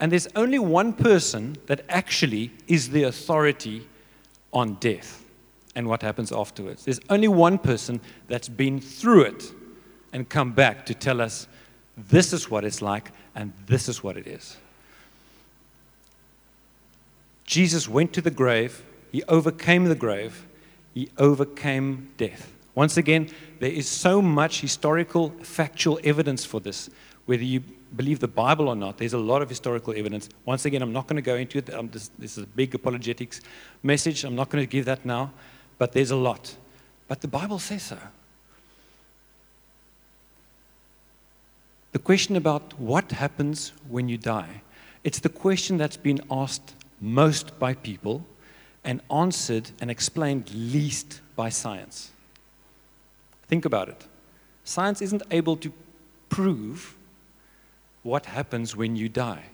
And 0.00 0.10
there's 0.10 0.28
only 0.34 0.58
one 0.58 0.94
person 0.94 1.56
that 1.66 1.84
actually 1.88 2.50
is 2.66 2.90
the 2.90 3.02
authority 3.02 3.86
on 4.52 4.74
death 4.74 5.21
and 5.74 5.88
what 5.88 6.02
happens 6.02 6.32
afterwards. 6.32 6.84
There's 6.84 7.00
only 7.08 7.28
one 7.28 7.58
person 7.58 8.00
that's 8.28 8.48
been 8.48 8.80
through 8.80 9.22
it 9.22 9.52
and 10.12 10.28
come 10.28 10.52
back 10.52 10.86
to 10.86 10.94
tell 10.94 11.20
us 11.20 11.46
this 11.96 12.32
is 12.32 12.50
what 12.50 12.64
it's 12.64 12.82
like 12.82 13.10
and 13.34 13.52
this 13.66 13.88
is 13.88 14.02
what 14.02 14.16
it 14.16 14.26
is. 14.26 14.56
Jesus 17.44 17.88
went 17.88 18.12
to 18.14 18.20
the 18.20 18.30
grave, 18.30 18.82
he 19.10 19.22
overcame 19.24 19.84
the 19.84 19.94
grave, 19.94 20.46
he 20.94 21.10
overcame 21.18 22.10
death. 22.16 22.52
Once 22.74 22.96
again, 22.96 23.28
there 23.60 23.70
is 23.70 23.88
so 23.88 24.22
much 24.22 24.60
historical, 24.60 25.30
factual 25.42 26.00
evidence 26.04 26.44
for 26.44 26.60
this. 26.60 26.88
Whether 27.26 27.44
you 27.44 27.60
believe 27.94 28.20
the 28.20 28.28
Bible 28.28 28.68
or 28.68 28.76
not, 28.76 28.96
there's 28.96 29.12
a 29.12 29.18
lot 29.18 29.42
of 29.42 29.48
historical 29.48 29.94
evidence. 29.94 30.28
Once 30.46 30.64
again, 30.64 30.80
I'm 30.80 30.92
not 30.92 31.06
going 31.06 31.16
to 31.16 31.22
go 31.22 31.36
into 31.36 31.58
it. 31.58 31.66
Just, 31.92 32.18
this 32.18 32.38
is 32.38 32.44
a 32.44 32.46
big 32.46 32.74
apologetics 32.74 33.42
message. 33.82 34.24
I'm 34.24 34.34
not 34.34 34.48
going 34.48 34.62
to 34.62 34.70
give 34.70 34.86
that 34.86 35.04
now, 35.04 35.32
but 35.82 35.90
there's 35.90 36.12
a 36.12 36.16
lot. 36.30 36.54
But 37.08 37.22
the 37.22 37.26
Bible 37.26 37.58
says 37.58 37.82
so. 37.82 37.98
The 41.90 41.98
question 41.98 42.36
about 42.36 42.78
what 42.78 43.10
happens 43.10 43.72
when 43.88 44.08
you 44.08 44.16
die, 44.16 44.62
it's 45.02 45.18
the 45.18 45.28
question 45.28 45.78
that's 45.78 45.96
been 45.96 46.20
asked 46.30 46.76
most 47.00 47.58
by 47.58 47.74
people 47.74 48.24
and 48.84 49.00
answered 49.10 49.72
and 49.80 49.90
explained 49.90 50.54
least 50.54 51.20
by 51.34 51.48
science. 51.48 52.12
Think 53.48 53.64
about 53.64 53.88
it. 53.88 54.06
Science 54.62 55.02
isn't 55.02 55.24
able 55.32 55.56
to 55.56 55.72
prove 56.28 56.94
what 58.04 58.26
happens 58.26 58.76
when 58.76 58.94
you 58.94 59.08
die. 59.08 59.46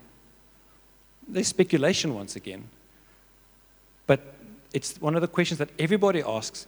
There's 1.27 1.49
speculation 1.49 2.15
once 2.15 2.37
again. 2.37 2.69
But 4.07 4.21
it's 4.73 5.01
one 5.01 5.15
of 5.15 5.21
the 5.21 5.29
questions 5.29 5.59
that 5.59 5.71
everybody 5.79 6.23
asks, 6.23 6.67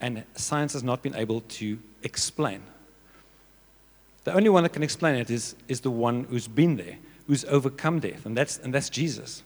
and 0.00 0.24
science 0.34 0.72
has 0.74 0.82
not 0.82 1.02
been 1.02 1.14
able 1.14 1.40
to 1.40 1.78
explain. 2.02 2.62
The 4.24 4.34
only 4.34 4.48
one 4.48 4.62
that 4.62 4.70
can 4.70 4.82
explain 4.82 5.14
it 5.14 5.30
is, 5.30 5.54
is 5.68 5.80
the 5.80 5.90
one 5.90 6.24
who's 6.24 6.48
been 6.48 6.76
there, 6.76 6.98
who's 7.26 7.44
overcome 7.46 8.00
death, 8.00 8.26
and 8.26 8.36
that's, 8.36 8.58
and 8.58 8.74
that's 8.74 8.90
Jesus. 8.90 9.42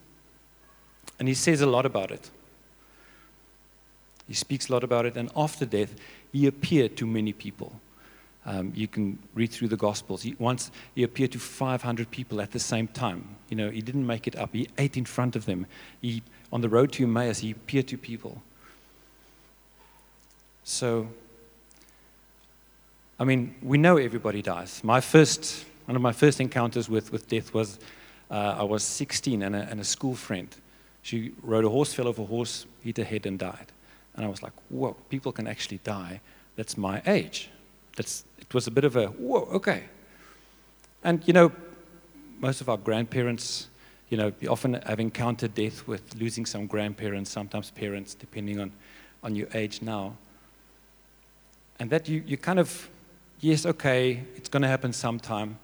And 1.19 1.29
he 1.29 1.35
says 1.35 1.61
a 1.61 1.67
lot 1.67 1.87
about 1.87 2.11
it. 2.11 2.31
He 4.27 4.35
speaks 4.35 4.69
a 4.69 4.73
lot 4.73 4.83
about 4.83 5.07
it, 5.07 5.17
and 5.17 5.31
after 5.37 5.65
death, 5.65 5.95
he 6.33 6.47
appeared 6.47 6.97
to 6.97 7.07
many 7.07 7.33
people. 7.33 7.73
Um, 8.45 8.73
you 8.75 8.89
can 8.89 9.19
read 9.35 9.53
through 9.53 9.69
the 9.69 9.77
Gospels. 9.77 10.23
He, 10.23 10.35
once 10.39 10.71
he 10.95 11.05
appeared 11.05 11.33
to 11.33 11.39
500 11.39 12.11
people 12.11 12.41
at 12.41 12.51
the 12.51 12.59
same 12.59 12.89
time. 12.89 13.37
You 13.49 13.57
know, 13.57 13.71
he 13.71 13.83
didn't 13.83 14.07
make 14.07 14.27
it 14.27 14.37
up. 14.37 14.51
He 14.53 14.69
ate 14.79 14.97
in 14.97 15.05
front 15.05 15.37
of 15.37 15.47
them. 15.47 15.67
He, 16.01 16.23
on 16.53 16.61
the 16.61 16.69
road 16.69 16.93
to 16.93 17.05
Emmaus, 17.05 17.39
he 17.39 17.51
appeared 17.51 17.89
to 17.89 17.99
people. 17.99 18.43
So 20.65 21.09
I 23.23 23.25
mean, 23.25 23.55
we 23.63 23.79
know 23.79 23.99
everybody 23.99 24.43
dies. 24.43 24.83
My 24.83 25.01
first, 25.01 25.65
one 25.85 25.95
of 25.95 26.03
my 26.03 26.11
first 26.11 26.41
encounters 26.41 26.89
with, 26.89 27.13
with 27.13 27.29
death 27.29 27.55
was 27.55 27.79
uh, 28.33 28.57
I 28.59 28.65
was 28.65 28.83
16 28.83 29.45
and 29.45 29.55
a, 29.55 29.61
and 29.71 29.79
a 29.79 29.85
school 29.85 30.17
friend. 30.17 30.49
She 31.03 31.31
rode 31.41 31.65
a 31.65 31.69
horse, 31.69 31.95
fell 31.95 32.09
off 32.09 32.19
a 32.19 32.25
horse, 32.25 32.67
hit 32.83 32.97
her 32.97 33.05
head, 33.05 33.27
and 33.27 33.39
died. 33.39 33.67
And 34.17 34.25
I 34.25 34.29
was 34.29 34.43
like, 34.43 34.53
whoa, 34.71 34.97
people 35.09 35.31
can 35.31 35.47
actually 35.47 35.79
die. 35.85 36.21
That's 36.57 36.77
my 36.77 37.01
age. 37.07 37.49
That's, 37.97 38.25
it 38.41 38.53
was 38.53 38.67
a 38.67 38.73
bit 38.73 38.83
of 38.83 38.97
a, 38.97 39.07
whoa, 39.07 39.43
okay. 39.53 39.85
And, 41.05 41.23
you 41.25 41.33
know, 41.33 41.53
most 42.41 42.61
of 42.61 42.69
our 42.69 42.77
grandparents, 42.77 43.69
you 44.13 44.19
know, 44.19 44.31
you 44.41 44.51
often 44.51 44.75
have 44.75 45.01
encountered 45.01 45.55
death 45.55 45.89
with 45.89 46.15
losing 46.17 46.45
some 46.45 46.67
grandparents, 46.67 47.31
sometimes 47.31 47.71
parents, 47.71 48.13
depending 48.13 48.61
on, 48.61 48.71
on 49.23 49.35
your 49.35 49.49
age 49.55 49.81
now. 49.81 50.15
And 51.81 51.89
that 51.89 52.11
you, 52.11 52.23
you 52.27 52.37
kind 52.37 52.59
of 52.59 52.91
yes, 53.41 53.65
okay, 53.65 54.23
it's 54.37 54.51
going 54.51 54.61
to 54.61 54.69
happen 54.69 54.93
sometime. 54.93 55.59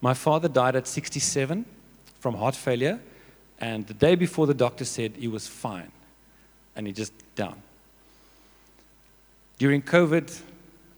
My 0.00 0.14
father 0.14 0.48
died 0.48 0.76
at 0.76 0.86
67 0.86 1.66
from 2.20 2.34
heart 2.36 2.56
failure, 2.56 3.00
and 3.60 3.86
the 3.86 3.92
day 3.92 4.14
before 4.14 4.46
the 4.46 4.54
doctor 4.54 4.86
said 4.86 5.12
he 5.18 5.28
was 5.28 5.46
fine, 5.46 5.92
and 6.74 6.86
he 6.86 6.92
just 6.94 7.12
down. 7.34 7.60
During 9.58 9.82
COVID, 9.82 10.40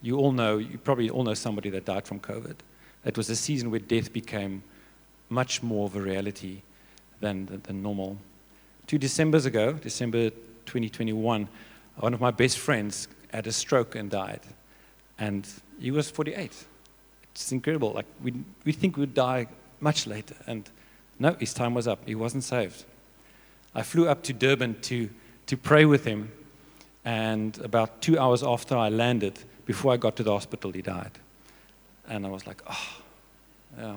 you 0.02 0.18
all 0.18 0.30
know, 0.30 0.58
you 0.58 0.78
probably 0.78 1.10
all 1.10 1.24
know 1.24 1.34
somebody 1.34 1.68
that 1.70 1.84
died 1.84 2.06
from 2.06 2.20
COVID. 2.20 2.54
It 3.04 3.16
was 3.16 3.28
a 3.28 3.34
season 3.34 3.72
where 3.72 3.80
death 3.80 4.12
became 4.12 4.62
much 5.28 5.64
more 5.64 5.86
of 5.86 5.96
a 5.96 6.00
reality 6.00 6.62
than, 7.20 7.60
than, 7.64 7.82
normal. 7.82 8.18
Two 8.86 8.98
Decembers 8.98 9.46
ago, 9.46 9.72
December 9.72 10.30
2021, 10.30 11.48
one 11.96 12.14
of 12.14 12.20
my 12.20 12.30
best 12.30 12.58
friends 12.58 13.08
had 13.32 13.46
a 13.46 13.52
stroke 13.52 13.94
and 13.94 14.10
died. 14.10 14.40
And 15.18 15.48
he 15.80 15.90
was 15.90 16.10
48. 16.10 16.52
It's 17.32 17.52
incredible. 17.52 17.92
Like, 17.92 18.06
we, 18.22 18.34
we 18.64 18.72
think 18.72 18.96
we'd 18.96 19.14
die 19.14 19.46
much 19.80 20.06
later. 20.06 20.34
And 20.46 20.68
no, 21.18 21.32
his 21.34 21.54
time 21.54 21.74
was 21.74 21.88
up. 21.88 22.00
He 22.06 22.14
wasn't 22.14 22.44
saved. 22.44 22.84
I 23.74 23.82
flew 23.82 24.08
up 24.08 24.22
to 24.24 24.32
Durban 24.32 24.80
to, 24.82 25.10
to 25.46 25.56
pray 25.56 25.84
with 25.84 26.04
him. 26.04 26.32
And 27.04 27.58
about 27.58 28.02
two 28.02 28.18
hours 28.18 28.42
after 28.42 28.76
I 28.76 28.88
landed, 28.88 29.38
before 29.64 29.92
I 29.92 29.96
got 29.96 30.16
to 30.16 30.22
the 30.22 30.32
hospital, 30.32 30.72
he 30.72 30.82
died. 30.82 31.12
And 32.08 32.26
I 32.26 32.28
was 32.28 32.46
like, 32.46 32.62
oh, 32.68 33.02
yeah. 33.78 33.96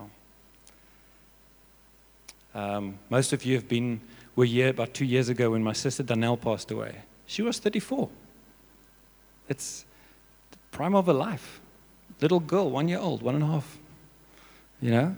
Um, 2.53 2.99
most 3.09 3.33
of 3.33 3.45
you 3.45 3.55
have 3.55 3.67
been, 3.67 4.01
were 4.35 4.45
here 4.45 4.69
about 4.69 4.93
two 4.93 5.05
years 5.05 5.29
ago 5.29 5.51
when 5.51 5.63
my 5.63 5.73
sister 5.73 6.03
Danelle 6.03 6.39
passed 6.39 6.71
away. 6.71 6.95
She 7.25 7.41
was 7.41 7.59
34. 7.59 8.09
It's 9.47 9.85
the 10.51 10.57
prime 10.71 10.95
of 10.95 11.05
her 11.07 11.13
life 11.13 11.61
little 12.21 12.39
girl, 12.39 12.69
one 12.69 12.87
year 12.87 12.99
old, 12.99 13.21
one 13.21 13.35
and 13.35 13.43
a 13.43 13.47
half. 13.47 13.77
You 14.81 14.91
know? 14.91 15.15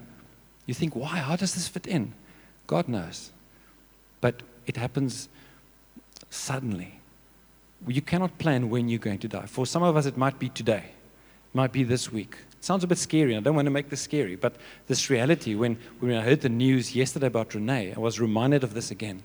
You 0.65 0.73
think, 0.73 0.95
why? 0.95 1.17
How 1.17 1.35
does 1.35 1.53
this 1.53 1.67
fit 1.67 1.87
in? 1.87 2.13
God 2.67 2.87
knows. 2.87 3.31
But 4.19 4.43
it 4.65 4.77
happens 4.77 5.29
suddenly. 6.29 6.99
You 7.87 8.01
cannot 8.01 8.37
plan 8.37 8.69
when 8.69 8.89
you're 8.89 8.99
going 8.99 9.19
to 9.19 9.27
die. 9.27 9.47
For 9.47 9.65
some 9.65 9.83
of 9.83 9.97
us, 9.97 10.05
it 10.05 10.17
might 10.17 10.37
be 10.37 10.49
today, 10.49 10.85
it 10.85 11.55
might 11.55 11.71
be 11.71 11.83
this 11.83 12.11
week. 12.11 12.37
Sounds 12.61 12.83
a 12.83 12.87
bit 12.87 12.99
scary. 12.99 13.35
I 13.35 13.39
don't 13.39 13.55
want 13.55 13.65
to 13.65 13.71
make 13.71 13.89
this 13.89 14.01
scary, 14.01 14.35
but 14.35 14.55
this 14.85 15.09
reality, 15.09 15.55
when, 15.55 15.79
when 15.99 16.13
I 16.13 16.21
heard 16.21 16.41
the 16.41 16.49
news 16.49 16.95
yesterday 16.95 17.25
about 17.25 17.55
Renee, 17.55 17.93
I 17.95 17.99
was 17.99 18.19
reminded 18.19 18.63
of 18.63 18.75
this 18.75 18.91
again. 18.91 19.23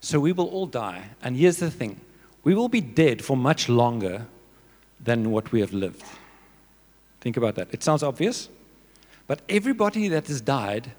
So 0.00 0.18
we 0.18 0.32
will 0.32 0.48
all 0.48 0.66
die. 0.66 1.10
And 1.22 1.36
here's 1.36 1.58
the 1.58 1.70
thing 1.70 2.00
we 2.42 2.54
will 2.54 2.68
be 2.68 2.80
dead 2.80 3.24
for 3.24 3.36
much 3.36 3.68
longer 3.68 4.26
than 4.98 5.30
what 5.30 5.52
we 5.52 5.60
have 5.60 5.72
lived. 5.72 6.02
Think 7.20 7.36
about 7.36 7.54
that. 7.54 7.68
It 7.70 7.84
sounds 7.84 8.02
obvious, 8.02 8.48
but 9.28 9.42
everybody 9.48 10.08
that 10.08 10.26
has 10.26 10.40
died 10.40 10.90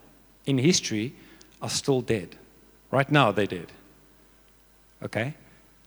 in 0.45 0.57
history 0.57 1.15
are 1.61 1.69
still 1.69 1.99
dead. 1.99 2.37
Right 2.91 3.11
now, 3.11 3.33
they're 3.33 3.45
dead. 3.45 3.73
Okay? 5.03 5.33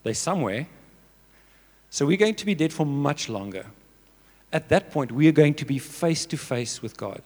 They're 0.02 0.14
somewhere. 0.14 0.66
So 1.90 2.06
we're 2.06 2.16
going 2.16 2.36
to 2.36 2.46
be 2.46 2.54
dead 2.54 2.72
for 2.72 2.86
much 2.86 3.28
longer. 3.28 3.66
At 4.52 4.68
that 4.68 4.90
point, 4.90 5.12
we 5.12 5.28
are 5.28 5.32
going 5.32 5.54
to 5.54 5.64
be 5.64 5.78
face 5.78 6.26
to 6.26 6.36
face 6.36 6.82
with 6.82 6.96
God. 6.96 7.22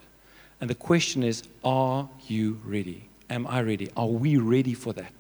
And 0.61 0.71
the 0.71 0.75
question 0.75 1.23
is 1.23 1.43
are 1.65 2.09
you 2.27 2.61
ready? 2.65 3.09
Am 3.29 3.47
I 3.47 3.63
ready? 3.63 3.91
Are 3.97 4.07
we 4.07 4.37
ready 4.37 4.75
for 4.75 4.93
that? 4.93 5.13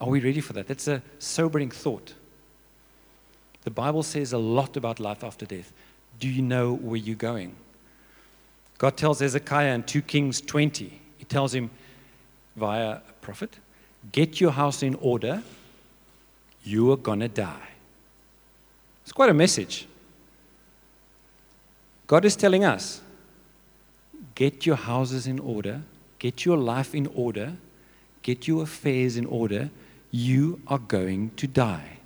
Are 0.00 0.08
we 0.08 0.20
ready 0.20 0.40
for 0.40 0.52
that? 0.54 0.66
That's 0.66 0.88
a 0.88 1.02
sobering 1.18 1.70
thought. 1.70 2.14
The 3.62 3.70
Bible 3.70 4.02
says 4.02 4.32
a 4.32 4.38
lot 4.38 4.76
about 4.76 5.00
life 5.00 5.24
after 5.24 5.46
death. 5.46 5.72
Do 6.20 6.28
you 6.28 6.42
know 6.42 6.74
where 6.74 6.96
you're 6.96 7.16
going? 7.16 7.54
God 8.78 8.96
tells 8.96 9.20
Hezekiah 9.20 9.74
in 9.74 9.84
2 9.84 10.02
Kings 10.02 10.40
20, 10.40 11.00
He 11.18 11.24
tells 11.24 11.54
him 11.54 11.70
via 12.56 12.96
a 12.96 13.12
prophet, 13.20 13.58
Get 14.12 14.40
your 14.40 14.50
house 14.50 14.82
in 14.82 14.96
order, 14.96 15.42
you 16.64 16.90
are 16.90 16.96
going 16.96 17.20
to 17.20 17.28
die. 17.28 17.68
It's 19.02 19.12
quite 19.12 19.30
a 19.30 19.34
message. 19.34 19.86
God 22.06 22.24
is 22.24 22.36
telling 22.36 22.64
us, 22.64 23.00
Get 24.34 24.66
your 24.66 24.76
houses 24.76 25.28
in 25.28 25.38
order, 25.38 25.82
get 26.18 26.44
your 26.44 26.56
life 26.56 26.92
in 26.94 27.06
order, 27.08 27.52
get 28.22 28.48
your 28.48 28.64
affairs 28.64 29.16
in 29.16 29.26
order, 29.26 29.70
you 30.10 30.60
are 30.66 30.78
going 30.78 31.30
to 31.36 31.46
die. 31.46 31.98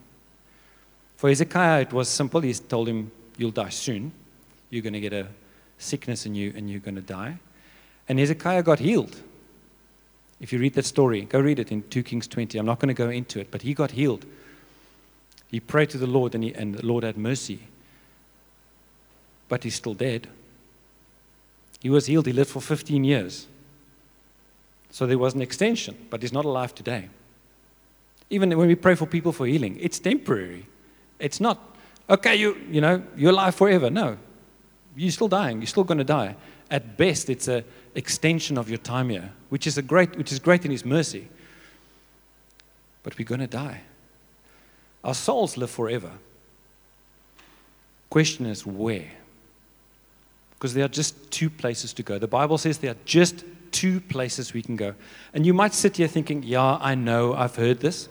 For 1.16 1.28
Hezekiah, 1.30 1.82
it 1.82 1.92
was 1.92 2.08
simple. 2.08 2.40
He 2.42 2.52
told 2.52 2.88
him, 2.88 3.10
You'll 3.38 3.50
die 3.50 3.70
soon. 3.70 4.12
You're 4.68 4.82
going 4.82 4.92
to 4.92 5.00
get 5.00 5.12
a 5.12 5.28
sickness 5.78 6.26
in 6.26 6.34
you 6.34 6.52
and 6.56 6.68
you're 6.68 6.80
going 6.80 6.96
to 6.96 7.00
die. 7.00 7.38
And 8.08 8.18
Hezekiah 8.18 8.62
got 8.62 8.80
healed. 8.80 9.16
If 10.40 10.52
you 10.52 10.58
read 10.58 10.74
that 10.74 10.84
story, 10.84 11.22
go 11.22 11.40
read 11.40 11.58
it 11.58 11.72
in 11.72 11.82
2 11.88 12.02
Kings 12.02 12.26
20. 12.28 12.58
I'm 12.58 12.66
not 12.66 12.78
going 12.78 12.88
to 12.88 12.94
go 12.94 13.10
into 13.10 13.40
it, 13.40 13.50
but 13.50 13.62
he 13.62 13.74
got 13.74 13.92
healed. 13.92 14.26
He 15.50 15.60
prayed 15.60 15.90
to 15.90 15.98
the 15.98 16.06
Lord 16.06 16.34
and, 16.34 16.44
he, 16.44 16.54
and 16.54 16.74
the 16.74 16.86
Lord 16.86 17.04
had 17.04 17.16
mercy. 17.16 17.60
But 19.48 19.64
he's 19.64 19.74
still 19.74 19.94
dead. 19.94 20.28
He 21.80 21.90
was 21.90 22.06
healed. 22.06 22.26
He 22.26 22.32
lived 22.32 22.50
for 22.50 22.60
15 22.60 23.04
years. 23.04 23.46
So 24.90 25.06
there 25.06 25.18
was 25.18 25.34
an 25.34 25.42
extension, 25.42 25.96
but 26.10 26.22
he's 26.22 26.32
not 26.32 26.44
alive 26.44 26.74
today. 26.74 27.08
Even 28.30 28.56
when 28.56 28.68
we 28.68 28.74
pray 28.74 28.94
for 28.94 29.06
people 29.06 29.32
for 29.32 29.46
healing, 29.46 29.78
it's 29.80 29.98
temporary. 29.98 30.66
It's 31.18 31.40
not, 31.40 31.58
okay, 32.10 32.36
you, 32.36 32.56
you 32.70 32.80
know, 32.80 33.02
you're 33.16 33.30
alive 33.30 33.54
forever. 33.54 33.90
No. 33.90 34.18
You're 34.96 35.12
still 35.12 35.28
dying. 35.28 35.58
You're 35.58 35.66
still 35.66 35.84
going 35.84 35.98
to 35.98 36.04
die. 36.04 36.36
At 36.70 36.96
best, 36.96 37.30
it's 37.30 37.48
an 37.48 37.64
extension 37.94 38.58
of 38.58 38.68
your 38.68 38.78
time 38.78 39.08
here, 39.08 39.32
which 39.48 39.66
is, 39.66 39.78
a 39.78 39.82
great, 39.82 40.16
which 40.16 40.32
is 40.32 40.38
great 40.38 40.64
in 40.64 40.70
His 40.70 40.84
mercy. 40.84 41.28
But 43.02 43.16
we're 43.16 43.24
going 43.24 43.40
to 43.40 43.46
die. 43.46 43.82
Our 45.04 45.14
souls 45.14 45.56
live 45.56 45.70
forever. 45.70 46.12
Question 48.10 48.46
is 48.46 48.66
where? 48.66 49.10
Because 50.54 50.74
there 50.74 50.84
are 50.84 50.88
just 50.88 51.30
two 51.30 51.50
places 51.50 51.92
to 51.94 52.02
go. 52.02 52.18
The 52.18 52.26
Bible 52.26 52.58
says 52.58 52.78
there 52.78 52.92
are 52.92 53.04
just 53.04 53.44
two 53.70 54.00
places 54.00 54.52
we 54.52 54.62
can 54.62 54.76
go. 54.76 54.94
And 55.32 55.46
you 55.46 55.54
might 55.54 55.74
sit 55.74 55.98
here 55.98 56.08
thinking, 56.08 56.42
yeah, 56.42 56.78
I 56.80 56.94
know, 56.94 57.34
I've 57.34 57.56
heard 57.56 57.80
this. 57.80 58.08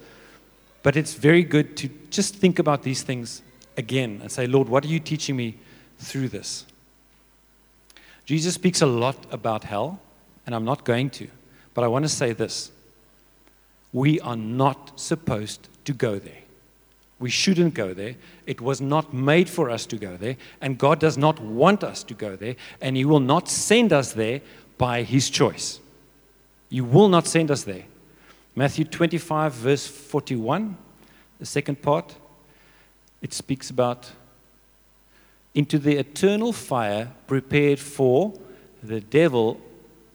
But 0.83 0.95
it's 0.95 1.13
very 1.13 1.43
good 1.43 1.75
to 1.77 1.89
just 2.09 2.35
think 2.35 2.59
about 2.59 2.83
these 2.83 3.03
things 3.03 3.41
again 3.75 4.19
and 4.21 4.31
say, 4.31 4.47
Lord, 4.47 4.69
what 4.69 4.85
are 4.85 4.87
you 4.87 4.99
teaching 4.99 5.35
me 5.35 5.57
through 5.99 6.29
this? 6.29 6.65
Jesus 8.25 8.55
speaks 8.55 8.81
a 8.81 8.85
lot 8.85 9.25
about 9.31 9.63
hell, 9.63 9.99
and 10.45 10.53
I'm 10.53 10.65
not 10.65 10.83
going 10.83 11.09
to, 11.11 11.27
but 11.73 11.83
I 11.83 11.87
want 11.87 12.03
to 12.03 12.09
say 12.09 12.33
this. 12.33 12.71
We 13.93 14.19
are 14.19 14.35
not 14.35 14.99
supposed 14.99 15.67
to 15.85 15.93
go 15.93 16.19
there. 16.19 16.46
We 17.19 17.29
shouldn't 17.29 17.73
go 17.73 17.93
there. 17.93 18.15
It 18.45 18.61
was 18.61 18.79
not 18.79 19.13
made 19.13 19.49
for 19.49 19.69
us 19.69 19.85
to 19.87 19.97
go 19.97 20.17
there, 20.17 20.37
and 20.61 20.77
God 20.77 20.99
does 20.99 21.17
not 21.17 21.39
want 21.39 21.83
us 21.83 22.03
to 22.03 22.13
go 22.13 22.35
there, 22.35 22.55
and 22.81 22.95
He 22.95 23.05
will 23.05 23.19
not 23.19 23.49
send 23.49 23.91
us 23.91 24.13
there 24.13 24.41
by 24.77 25.03
His 25.03 25.29
choice. 25.29 25.79
He 26.69 26.81
will 26.81 27.09
not 27.09 27.25
send 27.25 27.49
us 27.49 27.63
there. 27.63 27.85
Matthew 28.55 28.85
25, 28.85 29.53
verse 29.53 29.87
41, 29.87 30.77
the 31.39 31.45
second 31.45 31.81
part, 31.81 32.15
it 33.21 33.33
speaks 33.33 33.69
about 33.69 34.11
into 35.55 35.79
the 35.79 35.97
eternal 35.97 36.53
fire 36.53 37.11
prepared 37.25 37.79
for 37.79 38.33
the 38.83 39.01
devil 39.01 39.59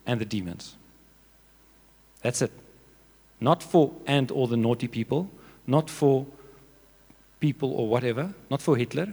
and 0.06 0.21
the 0.21 0.25
demons. 0.25 0.76
That's 2.23 2.42
it. 2.42 2.52
Not 3.40 3.61
for 3.61 3.92
and 4.07 4.31
all 4.31 4.46
the 4.46 4.57
naughty 4.57 4.87
people, 4.87 5.29
not 5.66 5.90
for 5.90 6.26
people 7.42 7.72
or 7.72 7.88
whatever, 7.88 8.33
not 8.48 8.62
for 8.62 8.76
Hitler. 8.76 9.09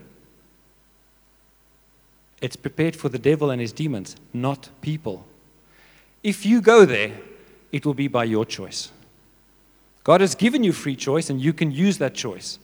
It's 2.42 2.56
prepared 2.56 2.96
for 2.96 3.10
the 3.10 3.20
devil 3.20 3.50
and 3.50 3.60
his 3.60 3.74
demons, 3.74 4.16
not 4.32 4.70
people. 4.80 5.26
If 6.24 6.46
you 6.46 6.62
go 6.62 6.86
there, 6.86 7.12
it 7.72 7.86
will 7.86 7.94
be 7.94 8.08
by 8.08 8.24
your 8.24 8.46
choice. 8.46 8.92
God 10.04 10.22
has 10.22 10.36
given 10.36 10.64
you 10.64 10.72
free 10.72 10.96
choice, 10.96 11.30
and 11.30 11.42
you 11.42 11.54
can 11.54 11.72
use 11.72 11.98
that 11.98 12.14
choice. 12.14 12.60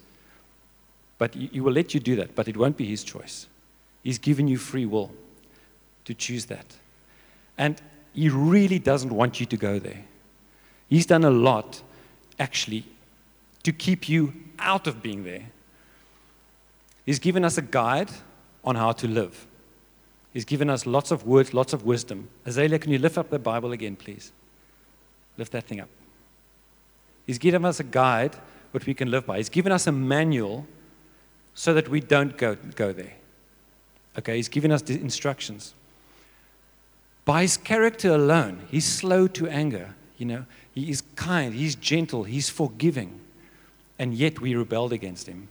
But 1.17 1.33
He 1.33 1.59
will 1.59 1.73
let 1.73 1.93
you 1.93 1.99
do 1.99 2.15
that, 2.15 2.35
but 2.35 2.47
it 2.47 2.57
won't 2.57 2.77
be 2.77 2.85
His 2.85 3.03
choice. 3.03 3.47
He's 4.03 4.19
given 4.19 4.47
you 4.47 4.57
free 4.57 4.85
will 4.85 5.11
to 6.05 6.13
choose 6.13 6.45
that. 6.45 6.65
And 7.57 7.81
He 8.13 8.29
really 8.29 8.79
doesn't 8.79 9.11
want 9.11 9.39
you 9.39 9.45
to 9.45 9.57
go 9.57 9.79
there. 9.79 10.03
He's 10.87 11.05
done 11.05 11.23
a 11.23 11.31
lot, 11.31 11.81
actually, 12.39 12.85
to 13.63 13.71
keep 13.71 14.07
you 14.07 14.33
out 14.59 14.87
of 14.87 15.01
being 15.01 15.23
there. 15.23 15.49
He's 17.05 17.19
given 17.19 17.45
us 17.45 17.57
a 17.57 17.61
guide 17.61 18.09
on 18.63 18.75
how 18.75 18.91
to 18.93 19.07
live. 19.07 19.45
He's 20.33 20.45
given 20.45 20.69
us 20.69 20.85
lots 20.85 21.11
of 21.11 21.25
words, 21.25 21.53
lots 21.53 21.71
of 21.71 21.85
wisdom. 21.85 22.29
Azalea, 22.45 22.79
can 22.79 22.91
you 22.91 22.99
lift 22.99 23.17
up 23.17 23.29
the 23.29 23.39
Bible 23.39 23.71
again, 23.71 23.95
please? 23.95 24.31
Lift 25.37 25.51
that 25.51 25.65
thing 25.65 25.79
up. 25.79 25.89
He's 27.25 27.37
given 27.37 27.63
us 27.65 27.79
a 27.79 27.83
guide 27.83 28.35
what 28.71 28.85
we 28.85 28.93
can 28.93 29.09
live 29.09 29.25
by. 29.25 29.37
He's 29.37 29.49
given 29.49 29.71
us 29.71 29.87
a 29.87 29.91
manual 29.91 30.67
so 31.53 31.73
that 31.73 31.87
we 31.87 32.01
don't 32.01 32.37
go, 32.37 32.55
go 32.75 32.91
there. 32.91 33.13
Okay, 34.17 34.35
he's 34.35 34.49
given 34.49 34.71
us 34.71 34.81
the 34.81 34.99
instructions. 34.99 35.73
By 37.23 37.43
his 37.43 37.57
character 37.57 38.13
alone, 38.13 38.67
he's 38.69 38.85
slow 38.85 39.27
to 39.27 39.47
anger. 39.47 39.95
You 40.17 40.25
know, 40.25 40.45
he 40.73 40.89
is 40.89 41.01
kind, 41.15 41.53
he's 41.53 41.75
gentle, 41.75 42.23
he's 42.23 42.49
forgiving. 42.49 43.19
And 43.97 44.13
yet 44.13 44.41
we 44.41 44.55
rebelled 44.55 44.93
against 44.93 45.27
him. 45.27 45.47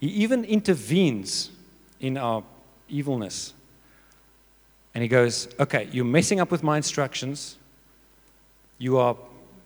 He 0.00 0.06
even 0.08 0.44
intervenes 0.44 1.50
in 2.00 2.16
our 2.16 2.44
evilness. 2.88 3.52
And 4.94 5.02
he 5.02 5.08
goes, 5.08 5.48
Okay, 5.58 5.88
you're 5.92 6.04
messing 6.04 6.40
up 6.40 6.50
with 6.50 6.62
my 6.62 6.76
instructions. 6.76 7.56
You 8.78 8.98
are 8.98 9.16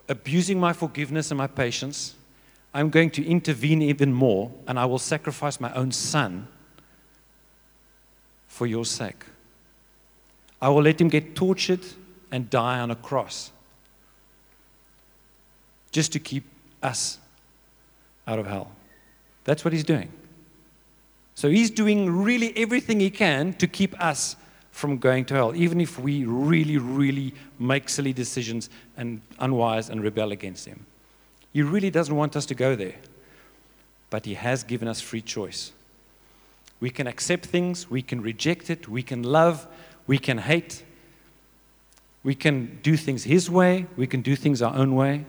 abusing 0.08 0.58
my 0.58 0.72
forgiveness 0.72 1.30
and 1.30 1.38
my 1.38 1.46
patience. 1.46 2.14
I'm 2.74 2.88
going 2.88 3.10
to 3.10 3.26
intervene 3.26 3.82
even 3.82 4.12
more, 4.14 4.50
and 4.66 4.78
I 4.78 4.86
will 4.86 4.98
sacrifice 4.98 5.60
my 5.60 5.72
own 5.74 5.92
son 5.92 6.48
for 8.46 8.66
your 8.66 8.86
sake. 8.86 9.24
I 10.60 10.68
will 10.70 10.82
let 10.82 11.00
him 11.00 11.08
get 11.08 11.34
tortured 11.34 11.84
and 12.30 12.48
die 12.48 12.78
on 12.80 12.90
a 12.90 12.94
cross 12.96 13.52
just 15.90 16.12
to 16.12 16.18
keep 16.18 16.44
us 16.82 17.18
out 18.26 18.38
of 18.38 18.46
hell. 18.46 18.70
That's 19.44 19.64
what 19.64 19.72
he's 19.72 19.84
doing. 19.84 20.10
So 21.34 21.48
he's 21.48 21.70
doing 21.70 22.22
really 22.22 22.56
everything 22.56 23.00
he 23.00 23.10
can 23.10 23.54
to 23.54 23.66
keep 23.66 23.98
us 24.00 24.36
from 24.70 24.96
going 24.98 25.24
to 25.26 25.34
hell, 25.34 25.54
even 25.54 25.80
if 25.80 25.98
we 25.98 26.24
really, 26.24 26.78
really 26.78 27.34
make 27.58 27.88
silly 27.88 28.12
decisions 28.12 28.70
and 28.96 29.20
unwise 29.38 29.90
and 29.90 30.02
rebel 30.02 30.32
against 30.32 30.66
him. 30.66 30.86
He 31.52 31.62
really 31.62 31.90
doesn't 31.90 32.14
want 32.14 32.36
us 32.36 32.46
to 32.46 32.54
go 32.54 32.74
there, 32.74 32.94
but 34.08 34.24
he 34.24 34.34
has 34.34 34.64
given 34.64 34.88
us 34.88 35.00
free 35.00 35.20
choice. 35.20 35.72
We 36.80 36.90
can 36.90 37.06
accept 37.06 37.46
things, 37.46 37.90
we 37.90 38.02
can 38.02 38.22
reject 38.22 38.70
it, 38.70 38.88
we 38.88 39.02
can 39.02 39.22
love, 39.22 39.66
we 40.06 40.18
can 40.18 40.38
hate, 40.38 40.84
we 42.24 42.34
can 42.34 42.78
do 42.82 42.96
things 42.96 43.24
his 43.24 43.50
way, 43.50 43.86
we 43.96 44.06
can 44.06 44.22
do 44.22 44.34
things 44.34 44.62
our 44.62 44.74
own 44.74 44.94
way. 44.94 45.26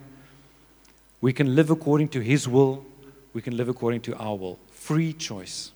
We 1.24 1.32
can 1.32 1.56
live 1.56 1.70
according 1.70 2.10
to 2.10 2.20
his 2.20 2.50
will, 2.50 2.84
we 3.34 3.42
can 3.42 3.56
live 3.56 3.70
according 3.70 4.02
to 4.02 4.16
our 4.18 4.36
will. 4.36 4.60
Free 4.74 5.14
choice. 5.14 5.72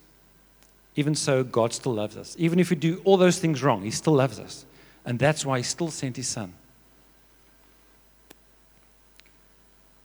Even 0.94 1.14
so, 1.14 1.42
God 1.42 1.72
still 1.72 1.94
loves 1.94 2.18
us. 2.18 2.36
Even 2.38 2.60
if 2.60 2.68
we 2.68 2.76
do 2.76 3.00
all 3.02 3.16
those 3.16 3.38
things 3.38 3.62
wrong, 3.62 3.82
He 3.82 3.90
still 3.90 4.12
loves 4.12 4.38
us. 4.38 4.66
And 5.06 5.18
that's 5.18 5.46
why 5.46 5.56
He 5.56 5.62
still 5.62 5.90
sent 5.90 6.18
His 6.18 6.28
Son. 6.28 6.52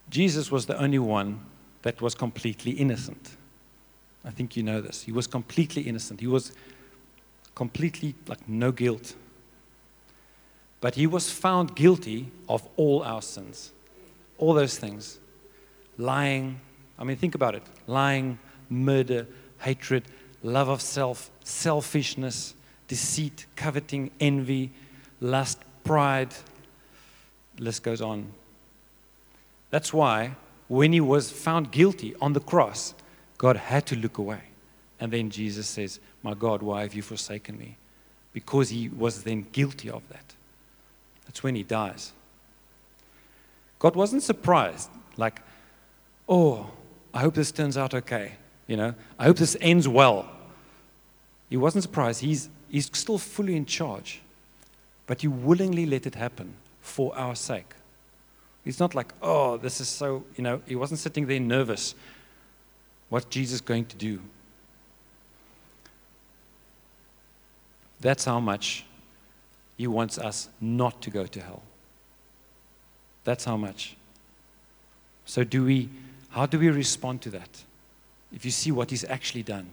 Jesus 0.10 0.50
was 0.50 0.66
the 0.66 0.82
only 0.82 1.00
one 1.00 1.42
that 1.82 2.02
was 2.02 2.16
completely 2.16 2.72
innocent. 2.72 3.32
I 4.24 4.30
think 4.30 4.56
you 4.56 4.64
know 4.64 4.80
this. 4.80 5.04
He 5.04 5.12
was 5.12 5.28
completely 5.28 5.82
innocent. 5.82 6.22
He 6.22 6.28
was 6.28 6.54
completely, 7.54 8.16
like, 8.28 8.48
no 8.48 8.72
guilt. 8.72 9.14
But 10.80 10.96
he 10.96 11.06
was 11.06 11.30
found 11.30 11.76
guilty 11.76 12.32
of 12.48 12.66
all 12.78 13.04
our 13.04 13.22
sins. 13.22 13.74
All 14.38 14.54
those 14.54 14.78
things. 14.78 15.20
Lying. 15.98 16.60
I 16.98 17.04
mean, 17.04 17.18
think 17.18 17.36
about 17.36 17.56
it 17.56 17.64
lying, 17.88 18.40
murder, 18.70 19.28
hatred, 19.60 20.04
love 20.42 20.70
of 20.70 20.82
self, 20.82 21.32
selfishness, 21.44 22.56
deceit, 22.88 23.46
coveting, 23.56 24.12
envy, 24.20 24.72
lust, 25.22 25.60
pride. 25.84 26.34
The 27.56 27.64
list 27.64 27.84
goes 27.84 28.02
on. 28.02 28.32
That's 29.70 29.94
why 29.94 30.36
when 30.68 30.94
he 30.94 31.02
was 31.02 31.32
found 31.32 31.72
guilty 31.72 32.16
on 32.22 32.34
the 32.34 32.40
cross, 32.40 32.94
God 33.38 33.58
had 33.58 33.86
to 33.88 33.96
look 33.96 34.18
away. 34.18 34.42
And 35.00 35.12
then 35.12 35.30
Jesus 35.30 35.68
says, 35.68 36.00
My 36.22 36.34
God, 36.34 36.62
why 36.62 36.82
have 36.82 36.94
you 36.94 37.02
forsaken 37.02 37.58
me? 37.58 37.78
Because 38.32 38.70
he 38.70 38.90
was 38.90 39.24
then 39.24 39.48
guilty 39.52 39.90
of 39.90 40.08
that. 40.10 40.34
That's 41.26 41.44
when 41.44 41.56
he 41.56 41.64
dies. 41.64 42.14
God 43.80 43.96
wasn't 43.96 44.24
surprised, 44.24 44.90
like, 45.18 45.42
oh, 46.28 46.72
I 47.14 47.22
hope 47.22 47.36
this 47.36 47.52
turns 47.52 47.78
out 47.78 47.94
okay. 47.94 48.34
You 48.68 48.78
know, 48.78 48.96
I 49.20 49.26
hope 49.26 49.38
this 49.38 49.58
ends 49.60 49.88
well. 49.88 50.30
He 51.50 51.58
wasn't 51.58 51.84
surprised. 51.84 52.22
He's, 52.22 52.50
he's 52.70 52.90
still 52.94 53.18
fully 53.18 53.56
in 53.56 53.66
charge. 53.66 54.22
But 55.06 55.22
he 55.22 55.28
willingly 55.28 55.86
let 55.86 56.06
it 56.06 56.16
happen 56.16 56.54
for 56.82 57.16
our 57.18 57.36
sake. 57.36 57.74
He's 58.64 58.80
not 58.80 58.96
like, 58.96 59.14
oh, 59.22 59.58
this 59.58 59.82
is 59.82 59.90
so, 59.90 60.24
you 60.38 60.44
know, 60.44 60.62
he 60.66 60.76
wasn't 60.76 61.00
sitting 61.00 61.28
there 61.28 61.40
nervous. 61.40 61.96
What's 63.10 63.26
Jesus 63.26 63.60
going 63.60 63.86
to 63.86 63.96
do? 63.98 64.22
That's 68.00 68.26
how 68.26 68.40
much 68.40 68.86
he 69.78 69.88
wants 69.88 70.18
us 70.18 70.50
not 70.62 71.02
to 71.02 71.10
go 71.10 71.26
to 71.26 71.42
hell. 71.42 71.64
That's 73.24 73.46
how 73.46 73.58
much. 73.58 73.96
So, 75.26 75.44
do 75.44 75.64
we, 75.64 75.90
how 76.34 76.48
do 76.48 76.58
we 76.58 76.70
respond 76.70 77.22
to 77.22 77.30
that? 77.30 77.64
If 78.34 78.44
you 78.44 78.50
see 78.50 78.72
what 78.72 78.90
he's 78.90 79.04
actually 79.04 79.44
done, 79.44 79.70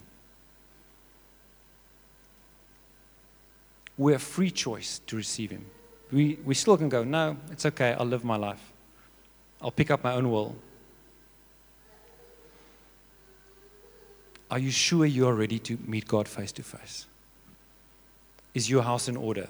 we 3.96 4.12
have 4.12 4.20
free 4.20 4.51
choice 4.51 5.01
to 5.07 5.16
receive 5.16 5.51
him. 5.51 5.64
We, 6.12 6.38
we 6.44 6.53
still 6.55 6.77
can 6.77 6.90
go, 6.90 7.03
no, 7.03 7.38
it's 7.51 7.64
okay, 7.64 7.94
I'll 7.99 8.05
live 8.05 8.25
my 8.25 8.37
life. 8.37 8.73
I'll 9.62 9.70
pick 9.70 9.90
up 9.90 10.05
my 10.05 10.12
own 10.12 10.31
will. 10.31 10.55
Are 14.51 14.59
you 14.59 14.70
sure 14.70 15.07
you 15.07 15.27
are 15.29 15.35
ready 15.35 15.59
to 15.61 15.79
meet 15.87 16.07
God 16.07 16.29
face 16.29 16.53
to 16.53 16.62
face? 16.62 17.07
Is 18.53 18.68
your 18.68 18.83
house 18.83 19.09
in 19.09 19.16
order? 19.16 19.49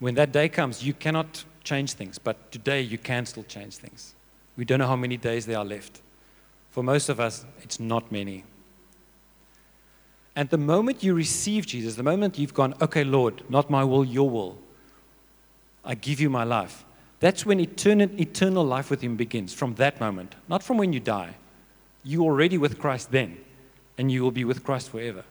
When 0.00 0.16
that 0.16 0.32
day 0.32 0.48
comes, 0.48 0.82
you 0.82 0.94
cannot 0.94 1.44
change 1.62 1.92
things, 1.92 2.18
but 2.18 2.50
today 2.50 2.80
you 2.80 2.98
can 2.98 3.24
still 3.26 3.44
change 3.44 3.76
things. 3.76 4.14
We 4.60 4.66
don't 4.66 4.78
know 4.78 4.86
how 4.86 4.94
many 4.94 5.16
days 5.16 5.46
there 5.46 5.56
are 5.56 5.64
left. 5.64 6.02
For 6.68 6.84
most 6.84 7.08
of 7.08 7.18
us, 7.18 7.46
it's 7.62 7.80
not 7.80 8.12
many. 8.12 8.44
And 10.36 10.50
the 10.50 10.58
moment 10.58 11.02
you 11.02 11.14
receive 11.14 11.64
Jesus, 11.64 11.94
the 11.94 12.02
moment 12.02 12.38
you've 12.38 12.52
gone, 12.52 12.74
okay, 12.78 13.02
Lord, 13.02 13.42
not 13.48 13.70
my 13.70 13.84
will, 13.84 14.04
your 14.04 14.28
will, 14.28 14.58
I 15.82 15.94
give 15.94 16.20
you 16.20 16.28
my 16.28 16.44
life, 16.44 16.84
that's 17.20 17.46
when 17.46 17.58
eternal, 17.58 18.10
eternal 18.20 18.62
life 18.62 18.90
with 18.90 19.00
Him 19.00 19.16
begins, 19.16 19.54
from 19.54 19.76
that 19.76 19.98
moment, 19.98 20.34
not 20.46 20.62
from 20.62 20.76
when 20.76 20.92
you 20.92 21.00
die. 21.00 21.36
You're 22.04 22.24
already 22.24 22.58
with 22.58 22.78
Christ 22.78 23.10
then, 23.10 23.38
and 23.96 24.12
you 24.12 24.22
will 24.22 24.30
be 24.30 24.44
with 24.44 24.62
Christ 24.62 24.90
forever. 24.90 25.24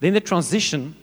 Then 0.00 0.14
the 0.14 0.22
transition 0.22 0.96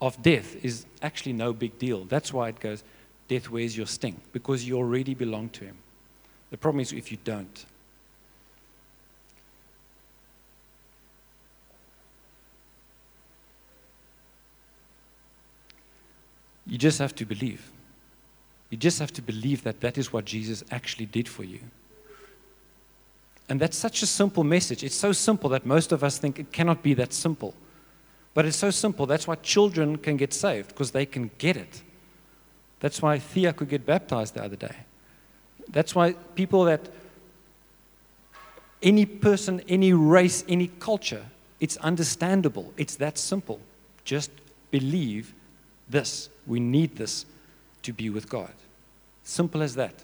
of 0.00 0.22
death 0.22 0.56
is 0.64 0.86
actually 1.02 1.34
no 1.34 1.52
big 1.52 1.78
deal. 1.78 2.06
That's 2.06 2.32
why 2.32 2.48
it 2.48 2.58
goes, 2.58 2.82
Death, 3.28 3.50
where's 3.50 3.76
your 3.76 3.86
sting? 3.86 4.18
Because 4.32 4.66
you 4.66 4.78
already 4.78 5.12
belong 5.12 5.50
to 5.50 5.66
Him. 5.66 5.76
The 6.52 6.58
problem 6.58 6.80
is 6.80 6.92
if 6.92 7.10
you 7.10 7.16
don't. 7.24 7.64
You 16.66 16.76
just 16.76 16.98
have 16.98 17.14
to 17.14 17.24
believe. 17.24 17.70
You 18.68 18.76
just 18.76 18.98
have 18.98 19.12
to 19.14 19.22
believe 19.22 19.64
that 19.64 19.80
that 19.80 19.96
is 19.96 20.12
what 20.12 20.26
Jesus 20.26 20.62
actually 20.70 21.06
did 21.06 21.26
for 21.26 21.42
you. 21.42 21.60
And 23.48 23.58
that's 23.58 23.76
such 23.76 24.02
a 24.02 24.06
simple 24.06 24.44
message. 24.44 24.84
It's 24.84 24.94
so 24.94 25.12
simple 25.12 25.48
that 25.50 25.64
most 25.64 25.90
of 25.90 26.04
us 26.04 26.18
think 26.18 26.38
it 26.38 26.52
cannot 26.52 26.82
be 26.82 26.92
that 26.94 27.14
simple. 27.14 27.54
But 28.34 28.44
it's 28.44 28.58
so 28.58 28.70
simple. 28.70 29.06
That's 29.06 29.26
why 29.26 29.36
children 29.36 29.96
can 29.96 30.18
get 30.18 30.34
saved, 30.34 30.68
because 30.68 30.90
they 30.90 31.06
can 31.06 31.30
get 31.38 31.56
it. 31.56 31.82
That's 32.80 33.00
why 33.00 33.18
Thea 33.18 33.54
could 33.54 33.70
get 33.70 33.86
baptized 33.86 34.34
the 34.34 34.44
other 34.44 34.56
day. 34.56 34.76
That's 35.72 35.94
why 35.94 36.12
people 36.34 36.64
that, 36.64 36.88
any 38.82 39.06
person, 39.06 39.60
any 39.68 39.92
race, 39.92 40.44
any 40.48 40.68
culture, 40.68 41.24
it's 41.60 41.76
understandable. 41.78 42.72
It's 42.76 42.96
that 42.96 43.16
simple. 43.16 43.60
Just 44.04 44.30
believe 44.70 45.32
this. 45.88 46.28
We 46.46 46.60
need 46.60 46.96
this 46.96 47.24
to 47.82 47.92
be 47.92 48.10
with 48.10 48.28
God. 48.28 48.52
Simple 49.24 49.62
as 49.62 49.74
that. 49.76 49.94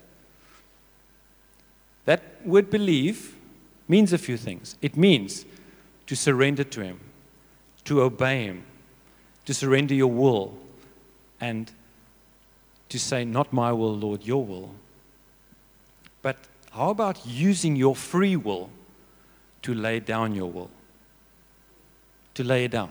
That 2.05 2.23
word 2.45 2.71
believe 2.71 3.37
means 3.89 4.13
a 4.13 4.19
few 4.19 4.37
things. 4.37 4.77
It 4.81 4.97
means 4.97 5.45
to 6.07 6.15
surrender 6.15 6.65
to 6.65 6.81
Him, 6.81 7.01
to 7.85 8.03
obey 8.03 8.45
Him, 8.45 8.65
to 9.45 9.53
surrender 9.53 9.95
your 9.95 10.11
will, 10.11 10.57
and 11.41 11.71
to 12.89 12.99
say, 12.99 13.25
Not 13.25 13.53
my 13.53 13.73
will, 13.73 13.97
Lord, 13.97 14.25
your 14.25 14.45
will. 14.45 14.71
But 16.23 16.37
how 16.73 16.91
about 16.91 17.25
using 17.27 17.77
your 17.77 17.97
free 17.97 18.37
will 18.37 18.71
to 19.63 19.75
lay 19.75 20.01
down 20.01 20.35
your 20.35 20.51
will? 20.51 20.71
To 22.35 22.45
lay 22.45 22.65
it 22.65 22.71
down. 22.71 22.91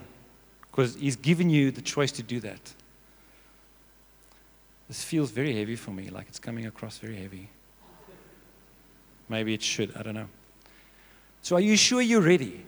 Because 0.61 0.95
He's 0.95 1.15
given 1.15 1.49
you 1.49 1.71
the 1.71 1.81
choice 1.81 2.11
to 2.13 2.23
do 2.23 2.39
that. 2.41 2.73
This 4.87 5.03
feels 5.03 5.31
very 5.31 5.53
heavy 5.57 5.75
for 5.75 5.91
me, 5.91 6.09
like 6.09 6.27
it's 6.29 6.39
coming 6.39 6.65
across 6.65 6.97
very 6.97 7.17
heavy. 7.17 7.49
Maybe 9.29 9.53
it 9.53 9.61
should, 9.61 9.95
I 9.97 10.03
don't 10.03 10.15
know. 10.15 10.29
So, 11.41 11.57
are 11.57 11.61
you 11.61 11.75
sure 11.75 12.01
you're 12.01 12.21
ready? 12.21 12.65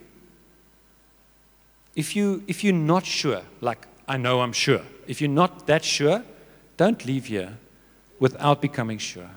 If, 1.96 2.14
you, 2.14 2.42
if 2.46 2.62
you're 2.62 2.74
not 2.74 3.06
sure, 3.06 3.42
like 3.60 3.86
I 4.06 4.16
know 4.16 4.40
I'm 4.40 4.52
sure, 4.52 4.82
if 5.06 5.20
you're 5.20 5.30
not 5.30 5.66
that 5.66 5.84
sure, 5.84 6.22
don't 6.76 7.04
leave 7.04 7.26
here 7.26 7.58
without 8.18 8.60
becoming 8.60 8.98
sure. 8.98 9.30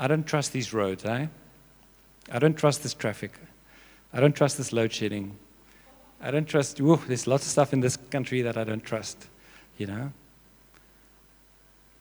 I 0.00 0.08
don't 0.08 0.26
trust 0.26 0.52
these 0.52 0.72
roads, 0.72 1.04
eh? 1.04 1.26
I 2.32 2.38
don't 2.40 2.56
trust 2.56 2.82
this 2.82 2.94
traffic. 2.94 3.38
I 4.12 4.18
don't 4.18 4.34
trust 4.34 4.56
this 4.56 4.72
load 4.72 4.92
shedding. 4.92 5.36
I 6.20 6.32
don't 6.32 6.48
trust, 6.48 6.80
whoa, 6.80 6.96
there's 7.06 7.28
lots 7.28 7.44
of 7.44 7.52
stuff 7.52 7.72
in 7.72 7.80
this 7.80 7.96
country 7.96 8.42
that 8.42 8.56
I 8.56 8.64
don't 8.64 8.82
trust, 8.84 9.28
you 9.78 9.86
know? 9.86 10.10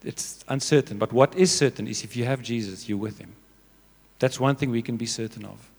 it's 0.04 0.44
uncertain. 0.48 0.98
But 0.98 1.12
what 1.12 1.36
is 1.36 1.52
certain 1.52 1.88
is 1.88 2.04
if 2.04 2.16
you 2.16 2.26
have 2.26 2.42
Jesus, 2.42 2.88
you're 2.88 2.98
with 2.98 3.20
him. 3.20 3.34
That's 4.20 4.40
one 4.40 4.56
thing 4.56 4.72
we 4.72 4.82
can 4.82 4.98
be 4.98 5.06
certain 5.06 5.46
of. 5.46 5.70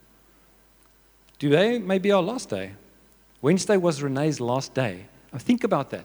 Today 1.39 1.79
may 1.79 1.99
be 1.99 2.13
our 2.13 2.23
last 2.23 2.51
day. 2.51 2.73
Wednesday 3.43 3.77
was 3.77 4.03
Renee's 4.03 4.41
last 4.41 4.75
day. 4.75 5.07
Think 5.37 5.65
about 5.65 5.91
that. 5.91 6.05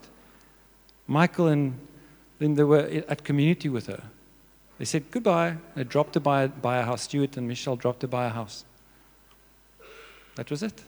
Michael 1.07 1.47
and 1.47 1.77
they 2.39 2.63
were 2.63 3.03
at 3.07 3.23
community 3.23 3.69
with 3.69 3.87
her. 3.87 4.03
They 4.77 4.85
said 4.85 5.09
goodbye. 5.11 5.57
They 5.75 5.83
dropped 5.83 6.15
her 6.15 6.19
by, 6.19 6.47
by 6.47 6.77
a 6.77 6.83
house. 6.83 7.03
Stuart 7.03 7.37
and 7.37 7.47
Michelle 7.47 7.75
dropped 7.75 8.01
her 8.01 8.07
by 8.07 8.25
a 8.25 8.29
house. 8.29 8.65
That 10.35 10.49
was 10.49 10.63
it. 10.63 10.83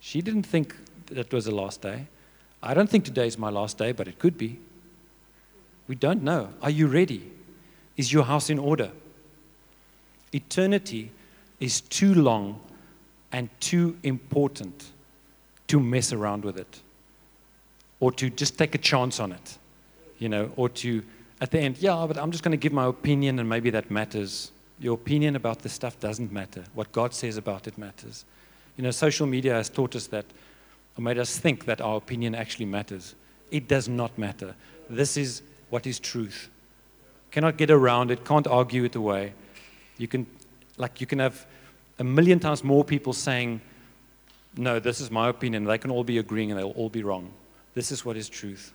She 0.00 0.20
didn't 0.20 0.44
think 0.44 0.76
that 1.06 1.32
was 1.32 1.46
the 1.46 1.54
last 1.54 1.80
day. 1.80 2.06
I 2.62 2.74
don't 2.74 2.88
think 2.88 3.04
today 3.04 3.26
is 3.26 3.38
my 3.38 3.50
last 3.50 3.78
day, 3.78 3.92
but 3.92 4.08
it 4.08 4.18
could 4.18 4.36
be. 4.36 4.58
We 5.88 5.94
don't 5.94 6.22
know. 6.22 6.50
Are 6.62 6.70
you 6.70 6.86
ready? 6.86 7.30
Is 7.96 8.12
your 8.12 8.24
house 8.24 8.50
in 8.50 8.58
order? 8.58 8.90
Eternity 10.32 11.12
is 11.60 11.80
too 11.80 12.14
long 12.14 12.60
and 13.32 13.48
too 13.60 13.96
important 14.02 14.92
to 15.68 15.80
mess 15.80 16.12
around 16.12 16.44
with 16.44 16.58
it 16.58 16.80
or 18.00 18.12
to 18.12 18.28
just 18.30 18.58
take 18.58 18.74
a 18.74 18.78
chance 18.78 19.18
on 19.20 19.32
it, 19.32 19.58
you 20.18 20.28
know, 20.28 20.52
or 20.56 20.68
to, 20.68 21.02
at 21.40 21.50
the 21.50 21.58
end, 21.58 21.78
yeah, 21.78 22.04
but 22.06 22.16
I'm 22.16 22.30
just 22.30 22.42
going 22.42 22.52
to 22.52 22.56
give 22.56 22.72
my 22.72 22.86
opinion 22.86 23.38
and 23.38 23.48
maybe 23.48 23.70
that 23.70 23.90
matters. 23.90 24.52
Your 24.78 24.94
opinion 24.94 25.36
about 25.36 25.60
this 25.60 25.72
stuff 25.72 25.98
doesn't 26.00 26.32
matter. 26.32 26.64
What 26.74 26.92
God 26.92 27.14
says 27.14 27.36
about 27.36 27.66
it 27.66 27.76
matters. 27.76 28.24
You 28.76 28.84
know, 28.84 28.90
social 28.90 29.26
media 29.26 29.54
has 29.54 29.68
taught 29.68 29.96
us 29.96 30.06
that, 30.08 30.24
or 30.96 31.02
made 31.02 31.18
us 31.18 31.38
think 31.38 31.64
that 31.66 31.80
our 31.80 31.96
opinion 31.96 32.34
actually 32.34 32.66
matters. 32.66 33.14
It 33.50 33.68
does 33.68 33.88
not 33.88 34.16
matter. 34.18 34.54
This 34.88 35.16
is 35.16 35.42
what 35.70 35.86
is 35.86 35.98
truth. 35.98 36.50
Cannot 37.30 37.56
get 37.56 37.70
around 37.70 38.10
it, 38.10 38.24
can't 38.24 38.46
argue 38.46 38.84
it 38.84 38.94
away. 38.94 39.32
You 39.98 40.08
can, 40.08 40.26
like, 40.76 41.00
you 41.00 41.06
can 41.06 41.18
have 41.18 41.46
a 41.98 42.04
million 42.04 42.38
times 42.38 42.62
more 42.62 42.84
people 42.84 43.12
saying, 43.12 43.60
No, 44.56 44.78
this 44.78 45.00
is 45.00 45.10
my 45.10 45.28
opinion. 45.28 45.64
They 45.64 45.78
can 45.78 45.90
all 45.90 46.04
be 46.04 46.18
agreeing 46.18 46.50
and 46.50 46.58
they'll 46.58 46.70
all 46.70 46.90
be 46.90 47.02
wrong. 47.02 47.30
This 47.74 47.92
is 47.92 48.04
what 48.04 48.16
is 48.16 48.28
truth. 48.28 48.72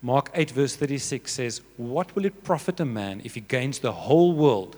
Mark 0.00 0.30
8, 0.34 0.50
verse 0.52 0.76
36 0.76 1.32
says, 1.32 1.60
What 1.76 2.14
will 2.14 2.24
it 2.24 2.44
profit 2.44 2.78
a 2.80 2.84
man 2.84 3.20
if 3.24 3.34
he 3.34 3.40
gains 3.40 3.80
the 3.80 3.92
whole 3.92 4.32
world 4.32 4.76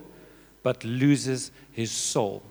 but 0.63 0.83
loses 0.85 1.51
his 1.73 1.91
soul? 1.91 2.43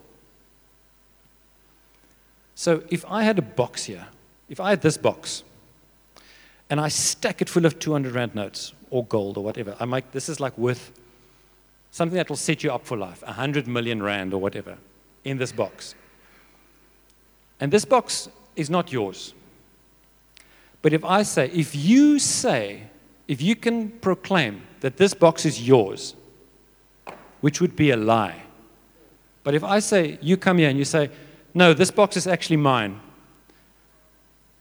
So 2.54 2.82
if 2.90 3.04
I 3.06 3.24
had 3.24 3.38
a 3.38 3.42
box 3.42 3.84
here, 3.84 4.06
if 4.48 4.60
I 4.60 4.70
had 4.70 4.82
this 4.82 4.96
box, 4.96 5.42
and 6.70 6.80
I 6.80 6.88
stack 6.88 7.42
it 7.42 7.48
full 7.48 7.66
of 7.66 7.80
200 7.80 8.14
Rand 8.14 8.34
notes 8.34 8.72
or 8.90 9.04
gold 9.04 9.36
or 9.36 9.44
whatever. 9.44 9.76
I'm 9.80 9.90
like, 9.90 10.12
this 10.12 10.28
is 10.28 10.38
like 10.38 10.56
worth 10.56 10.92
something 11.90 12.16
that 12.16 12.28
will 12.28 12.36
set 12.36 12.62
you 12.62 12.72
up 12.72 12.86
for 12.86 12.96
life 12.96 13.22
100 13.22 13.66
million 13.66 14.02
Rand 14.02 14.32
or 14.32 14.40
whatever 14.40 14.78
in 15.24 15.36
this 15.36 15.50
box. 15.50 15.96
And 17.58 17.72
this 17.72 17.84
box 17.84 18.28
is 18.54 18.70
not 18.70 18.92
yours. 18.92 19.34
But 20.82 20.92
if 20.92 21.04
I 21.04 21.22
say, 21.22 21.50
if 21.50 21.74
you 21.74 22.18
say, 22.18 22.84
if 23.28 23.42
you 23.42 23.54
can 23.54 23.90
proclaim 23.90 24.62
that 24.80 24.96
this 24.96 25.14
box 25.14 25.44
is 25.44 25.66
yours, 25.66 26.14
which 27.40 27.60
would 27.60 27.76
be 27.76 27.90
a 27.90 27.96
lie. 27.96 28.42
But 29.44 29.54
if 29.54 29.64
I 29.64 29.78
say, 29.78 30.18
you 30.20 30.36
come 30.36 30.58
here 30.58 30.68
and 30.68 30.78
you 30.78 30.84
say, 30.84 31.10
no, 31.54 31.74
this 31.74 31.90
box 31.90 32.16
is 32.16 32.26
actually 32.26 32.56
mine, 32.56 33.00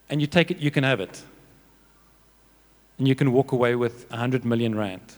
and 0.10 0.22
you 0.22 0.28
take 0.28 0.50
it, 0.52 0.58
you 0.58 0.72
can 0.72 0.84
have 0.84 1.00
it. 1.00 1.24
And 2.98 3.08
you 3.08 3.16
can 3.16 3.32
walk 3.32 3.52
away 3.52 3.76
with 3.76 4.10
100 4.10 4.44
million 4.44 4.76
rand. 4.76 5.14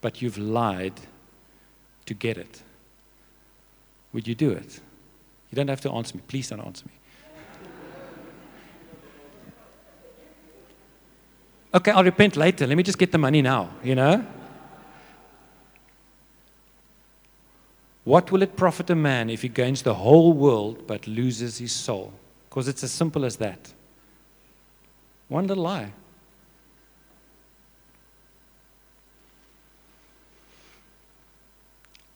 But 0.00 0.20
you've 0.20 0.36
lied 0.36 1.00
to 2.06 2.14
get 2.14 2.36
it. 2.36 2.62
Would 4.12 4.26
you 4.26 4.34
do 4.34 4.50
it? 4.50 4.80
You 5.50 5.56
don't 5.56 5.68
have 5.68 5.80
to 5.82 5.90
answer 5.92 6.16
me. 6.16 6.22
Please 6.26 6.48
don't 6.48 6.60
answer 6.60 6.84
me. 6.86 6.92
Okay, 11.74 11.90
I'll 11.90 12.04
repent 12.04 12.36
later. 12.36 12.66
Let 12.66 12.76
me 12.76 12.82
just 12.82 12.98
get 12.98 13.12
the 13.12 13.18
money 13.18 13.40
now, 13.40 13.70
you 13.82 13.94
know? 13.94 14.24
What 18.04 18.30
will 18.30 18.42
it 18.42 18.56
profit 18.56 18.90
a 18.90 18.94
man 18.94 19.30
if 19.30 19.42
he 19.42 19.48
gains 19.48 19.82
the 19.82 19.94
whole 19.94 20.32
world 20.32 20.86
but 20.86 21.06
loses 21.06 21.58
his 21.58 21.72
soul? 21.72 22.12
Because 22.48 22.68
it's 22.68 22.82
as 22.82 22.90
simple 22.90 23.24
as 23.24 23.36
that. 23.36 23.72
One 25.28 25.46
little 25.46 25.64
lie. 25.64 25.92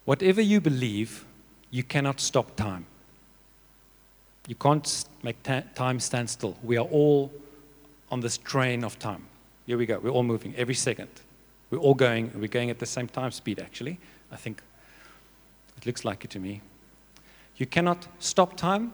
Whatever 0.05 0.41
you 0.41 0.61
believe, 0.61 1.25
you 1.71 1.83
cannot 1.83 2.21
stop 2.21 2.57
time. 2.57 2.87
You 4.47 4.55
can't 4.55 5.05
make 5.23 5.43
ta- 5.43 5.63
time 5.75 5.99
stand 5.99 6.29
still. 6.31 6.57
We 6.63 6.77
are 6.77 6.85
all 6.85 7.33
on 8.11 8.21
this 8.21 8.37
train 8.37 8.85
of 8.85 8.99
time. 8.99 9.25
Here 9.67 9.77
we 9.77 9.85
go. 9.85 9.99
We're 9.99 10.11
all 10.11 10.23
moving 10.23 10.55
every 10.57 10.75
second. 10.75 11.09
We're 11.71 11.79
all 11.79 11.95
going, 11.95 12.31
we're 12.37 12.47
going 12.47 12.71
at 12.71 12.79
the 12.79 12.87
same 12.87 13.09
time 13.09 13.33
speed, 13.33 13.59
actually. 13.59 13.99
I 14.31 14.37
think 14.37 14.63
it 15.77 15.87
looks 15.87 16.05
like 16.05 16.25
it 16.25 16.31
to 16.31 16.39
me. 16.39 16.61
You 17.57 17.67
cannot 17.67 18.07
stop 18.21 18.57
time 18.57 18.93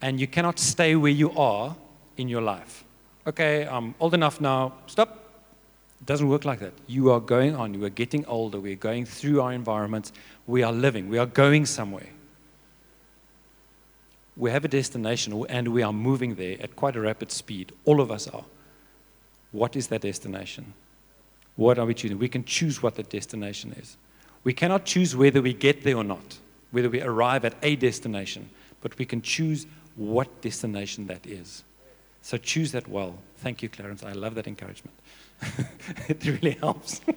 and 0.00 0.20
you 0.20 0.28
cannot 0.28 0.58
stay 0.58 0.94
where 0.94 1.10
you 1.10 1.32
are 1.32 1.74
in 2.16 2.28
your 2.28 2.42
life. 2.42 2.84
Okay, 3.26 3.66
I'm 3.66 3.94
old 3.98 4.14
enough 4.14 4.40
now, 4.40 4.74
stop. 4.86 5.18
It 6.00 6.06
doesn't 6.06 6.28
work 6.28 6.44
like 6.44 6.60
that. 6.60 6.72
You 6.86 7.10
are 7.10 7.20
going 7.20 7.56
on, 7.56 7.74
you 7.74 7.84
are 7.84 7.90
getting 7.90 8.24
older, 8.26 8.60
we're 8.60 8.76
going 8.76 9.04
through 9.04 9.40
our 9.40 9.52
environments, 9.52 10.12
we 10.46 10.62
are 10.62 10.72
living, 10.72 11.08
we 11.08 11.18
are 11.18 11.26
going 11.26 11.66
somewhere. 11.66 12.08
We 14.36 14.50
have 14.50 14.64
a 14.64 14.68
destination 14.68 15.44
and 15.48 15.68
we 15.68 15.82
are 15.82 15.92
moving 15.92 16.36
there 16.36 16.56
at 16.62 16.76
quite 16.76 16.96
a 16.96 17.00
rapid 17.00 17.30
speed. 17.30 17.72
All 17.84 18.00
of 18.00 18.10
us 18.10 18.28
are. 18.28 18.44
What 19.52 19.76
is 19.76 19.88
that 19.88 20.02
destination? 20.02 20.74
What 21.56 21.78
are 21.78 21.86
we 21.86 21.94
choosing? 21.94 22.18
We 22.18 22.28
can 22.28 22.44
choose 22.44 22.82
what 22.82 22.94
the 22.94 23.02
destination 23.02 23.72
is. 23.72 23.96
We 24.44 24.52
cannot 24.52 24.84
choose 24.84 25.14
whether 25.14 25.42
we 25.42 25.52
get 25.52 25.82
there 25.82 25.96
or 25.96 26.04
not, 26.04 26.38
whether 26.70 26.88
we 26.88 27.02
arrive 27.02 27.44
at 27.44 27.54
a 27.62 27.76
destination, 27.76 28.48
but 28.80 28.96
we 28.98 29.04
can 29.04 29.20
choose 29.20 29.66
what 29.96 30.40
destination 30.40 31.06
that 31.08 31.26
is. 31.26 31.64
So 32.22 32.36
choose 32.36 32.72
that 32.72 32.88
well. 32.88 33.18
Thank 33.38 33.62
you, 33.62 33.68
Clarence. 33.68 34.02
I 34.02 34.12
love 34.12 34.34
that 34.36 34.46
encouragement. 34.46 34.96
it 36.08 36.24
really 36.24 36.52
helps. 36.52 37.00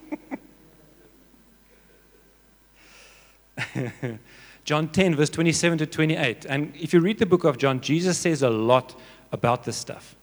John 4.66 4.88
10, 4.88 5.16
verse 5.16 5.30
27 5.30 5.78
to 5.80 5.86
28. 5.86 6.46
And 6.46 6.74
if 6.76 6.94
you 6.94 7.02
read 7.02 7.20
the 7.20 7.26
book 7.26 7.44
of 7.44 7.58
John, 7.58 7.82
Jesus 7.82 8.18
says 8.18 8.42
a 8.42 8.50
lot 8.50 8.98
about 9.32 9.66
this 9.66 9.76
stuff. 9.76 10.16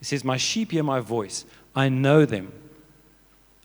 He 0.00 0.04
says, 0.06 0.24
My 0.24 0.36
sheep 0.36 0.72
hear 0.72 0.82
my 0.82 0.98
voice. 1.00 1.44
I 1.76 1.88
know 1.88 2.24
them, 2.24 2.52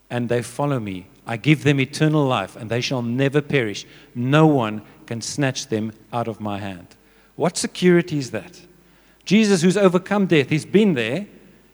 and 0.09 0.29
they 0.29 0.43
follow 0.43 0.79
me. 0.79 1.07
I 1.25 1.37
give 1.37 1.63
them 1.63 1.79
eternal 1.79 2.23
life, 2.25 2.55
and 2.55 2.69
they 2.69 2.81
shall 2.81 3.01
never 3.01 3.41
perish. 3.41 3.87
No 4.13 4.45
one 4.45 4.83
can 5.07 5.21
snatch 5.21 5.67
them 5.67 5.93
out 6.13 6.27
of 6.27 6.39
my 6.39 6.59
hand. 6.59 6.87
What 7.35 7.57
security 7.57 8.19
is 8.19 8.31
that? 8.31 8.61
Jesus, 9.23 9.63
who's 9.63 9.77
overcome 9.77 10.27
death, 10.27 10.49
he's 10.49 10.65
been 10.65 10.93
there. 10.93 11.25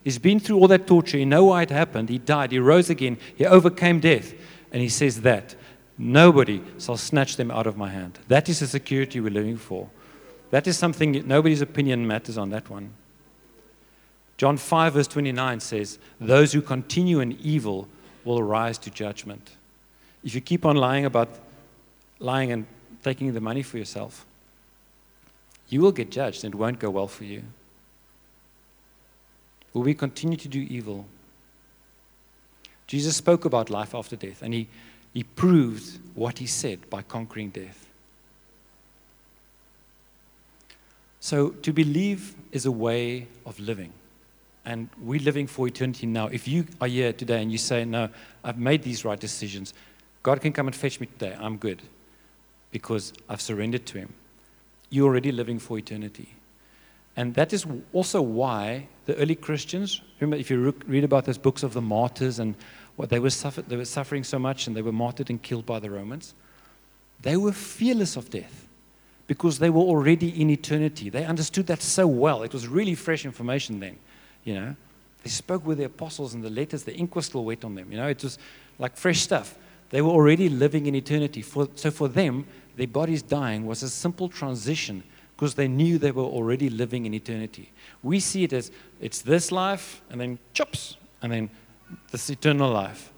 He's 0.04 0.18
been 0.18 0.40
through 0.40 0.58
all 0.58 0.68
that 0.70 0.88
torture. 0.88 1.18
He 1.18 1.26
knows 1.26 1.50
why 1.50 1.64
it 1.64 1.70
happened. 1.70 2.10
He 2.10 2.18
died. 2.18 2.52
He 2.52 2.60
rose 2.60 2.90
again. 2.90 3.18
He 3.36 3.46
overcame 3.46 4.00
death. 4.00 4.34
And 4.72 4.82
he 4.82 4.90
says 4.90 5.22
that 5.22 5.56
nobody 5.98 6.62
shall 6.80 6.98
snatch 6.98 7.36
them 7.36 7.52
out 7.52 7.68
of 7.68 7.78
my 7.78 7.90
hand. 7.90 8.20
That 8.28 8.48
is 8.48 8.62
the 8.62 8.68
security 8.68 9.20
we're 9.20 9.30
living 9.30 9.58
for. 9.58 9.90
That 10.50 10.66
is 10.66 10.78
something, 10.78 11.28
nobody's 11.28 11.62
opinion 11.62 12.08
matters 12.08 12.38
on 12.38 12.50
that 12.50 12.70
one. 12.70 12.94
John 14.42 14.58
5, 14.58 14.94
verse 14.94 15.08
29 15.08 15.60
says, 15.60 16.00
Those 16.20 16.52
who 16.52 16.64
continue 16.64 17.20
in 17.20 17.34
evil 17.44 17.88
will 18.26 18.42
rise 18.42 18.80
to 18.80 18.90
judgment. 18.90 19.52
If 20.24 20.34
you 20.34 20.42
keep 20.42 20.66
on 20.66 20.78
lying 20.78 21.06
about 21.06 21.30
lying 22.18 22.52
and 22.52 22.66
taking 23.04 23.36
the 23.36 23.40
money 23.40 23.62
for 23.62 23.78
yourself, 23.78 24.26
you 25.70 25.80
will 25.80 25.92
get 25.92 26.10
judged 26.10 26.44
and 26.44 26.56
it 26.56 26.58
won't 26.58 26.80
go 26.80 26.90
well 26.90 27.08
for 27.08 27.24
you. 27.24 27.44
Will 29.76 29.84
we 29.84 29.94
continue 29.94 30.38
to 30.38 30.48
do 30.48 30.62
evil? 30.62 31.06
Jesus 32.88 33.16
spoke 33.16 33.46
about 33.46 33.70
life 33.70 33.94
after 33.94 34.16
death 34.16 34.42
and 34.42 34.56
he, 34.56 34.68
he 35.14 35.22
proved 35.22 36.00
what 36.16 36.40
he 36.40 36.48
said 36.48 36.90
by 36.90 37.04
conquering 37.04 37.52
death. 37.52 37.86
So, 41.20 41.50
to 41.50 41.72
believe 41.72 42.34
is 42.52 42.66
a 42.66 42.72
way 42.72 43.28
of 43.46 43.60
living 43.60 43.94
and 44.66 44.90
we're 45.02 45.22
living 45.22 45.48
for 45.48 45.68
eternity 45.68 46.06
now. 46.06 46.28
If 46.28 46.48
you 46.48 46.66
are 46.80 46.88
here 46.88 47.14
today 47.14 47.42
and 47.42 47.52
you 47.52 47.58
say, 47.58 47.86
No, 47.86 48.10
I've 48.44 48.58
made 48.58 48.84
these 48.84 49.04
right 49.04 49.20
decisions, 49.20 49.74
God 50.24 50.42
can 50.42 50.54
come 50.54 50.68
and 50.68 50.76
fetch 50.76 51.00
me 51.00 51.08
today. 51.08 51.36
I'm 51.40 51.58
good 51.58 51.82
because 52.72 53.14
I've 53.28 53.42
surrendered 53.42 53.86
to 53.88 54.00
Him. 54.00 54.14
You're 54.90 55.08
already 55.08 55.32
living 55.32 55.60
for 55.60 55.78
eternity. 55.78 56.36
And 57.16 57.34
that 57.36 57.52
is 57.54 57.66
also 57.92 58.22
why 58.22 58.88
the 59.06 59.16
early 59.16 59.36
Christians, 59.36 60.02
remember, 60.20 60.38
if 60.38 60.50
you 60.50 60.74
read 60.86 61.04
about 61.04 61.26
those 61.26 61.38
books 61.38 61.64
of 61.64 61.74
the 61.74 61.82
martyrs 61.82 62.40
and 62.40 62.56
what 62.96 63.10
they 63.10 63.20
were, 63.20 63.30
suffer- 63.30 63.64
they 63.64 63.76
were 63.76 63.86
suffering 63.86 64.24
so 64.24 64.40
much 64.40 64.68
and 64.68 64.76
they 64.76 64.82
were 64.82 64.92
martyred 64.92 65.30
and 65.30 65.42
killed 65.42 65.66
by 65.66 65.80
the 65.80 65.90
Romans, 65.90 66.34
they 67.22 67.36
were 67.36 67.52
fearless 67.52 68.16
of 68.16 68.30
death 68.30 68.68
because 69.28 69.60
they 69.60 69.70
were 69.70 69.82
already 69.82 70.42
in 70.42 70.50
eternity. 70.50 71.10
They 71.10 71.26
understood 71.26 71.68
that 71.68 71.82
so 71.82 72.08
well. 72.08 72.44
It 72.44 72.54
was 72.54 72.68
really 72.68 72.96
fresh 72.96 73.26
information 73.26 73.80
then. 73.80 73.98
You 74.44 74.56
know, 74.56 74.76
they 75.24 75.30
spoke 75.30 75.66
with 75.66 75.78
the 75.78 75.86
apostles 75.86 76.34
and 76.34 76.44
the 76.44 76.50
letters, 76.50 76.84
the 76.84 76.96
ink 76.96 77.16
was 77.16 77.28
still 77.28 77.46
wet 77.46 77.64
on 77.64 77.76
them. 77.76 77.92
You 77.92 77.98
know, 77.98 78.08
it 78.08 78.24
was 78.24 78.38
like 78.80 78.98
fresh 78.98 79.22
stuff. 79.22 79.56
They 79.90 80.02
were 80.02 80.10
already 80.10 80.50
living 80.50 80.88
in 80.88 80.96
eternity. 80.96 81.42
For, 81.42 81.68
so 81.76 81.92
for 81.92 82.08
them, 82.08 82.48
their 82.76 82.88
bodies 82.88 83.22
dying 83.22 83.66
was 83.66 83.84
a 83.84 83.90
simple 83.90 84.30
transition 84.30 85.04
because 85.36 85.56
they 85.56 85.68
knew 85.68 85.98
they 85.98 86.12
were 86.12 86.24
already 86.24 86.70
living 86.70 87.06
in 87.06 87.14
eternity. 87.14 87.72
We 88.02 88.20
see 88.20 88.44
it 88.44 88.54
as 88.54 88.72
it's 89.00 89.22
this 89.22 89.52
life 89.52 90.02
and 90.10 90.22
then 90.22 90.40
chops 90.54 90.98
and 91.22 91.32
then 91.32 91.50
this 92.12 92.30
eternal 92.30 92.72
life. 92.72 93.12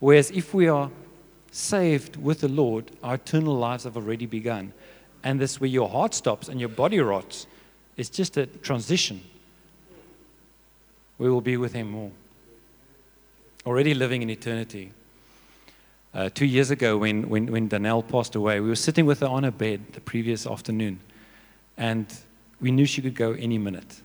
Whereas 0.00 0.30
if 0.30 0.54
we 0.54 0.68
are 0.68 0.90
saved 1.50 2.16
with 2.16 2.40
the 2.40 2.48
Lord, 2.48 2.90
our 3.02 3.14
eternal 3.14 3.56
lives 3.56 3.84
have 3.84 3.96
already 3.96 4.26
begun. 4.26 4.72
And 5.22 5.40
this 5.40 5.60
where 5.60 5.70
your 5.70 5.88
heart 5.88 6.14
stops 6.14 6.48
and 6.48 6.60
your 6.60 6.68
body 6.68 7.00
rots, 7.00 7.46
it's 7.96 8.10
just 8.10 8.36
a 8.36 8.46
transition 8.46 9.20
we 11.18 11.30
will 11.30 11.40
be 11.40 11.56
with 11.56 11.72
him 11.72 11.90
more. 11.90 12.10
Already 13.64 13.94
living 13.94 14.22
in 14.22 14.30
eternity. 14.30 14.92
Uh, 16.14 16.30
two 16.32 16.46
years 16.46 16.70
ago, 16.70 16.96
when, 16.96 17.28
when, 17.28 17.46
when 17.46 17.68
Danelle 17.68 18.06
passed 18.06 18.34
away, 18.34 18.60
we 18.60 18.68
were 18.68 18.76
sitting 18.76 19.04
with 19.06 19.20
her 19.20 19.26
on 19.26 19.42
her 19.42 19.50
bed 19.50 19.92
the 19.92 20.00
previous 20.00 20.46
afternoon, 20.46 21.00
and 21.76 22.06
we 22.60 22.70
knew 22.70 22.86
she 22.86 23.02
could 23.02 23.14
go 23.14 23.32
any 23.32 23.58
minute. 23.58 24.00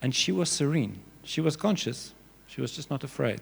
And 0.00 0.14
she 0.14 0.32
was 0.32 0.48
serene. 0.48 1.00
She 1.24 1.40
was 1.40 1.56
conscious. 1.56 2.14
She 2.46 2.60
was 2.60 2.72
just 2.72 2.90
not 2.90 3.04
afraid. 3.04 3.40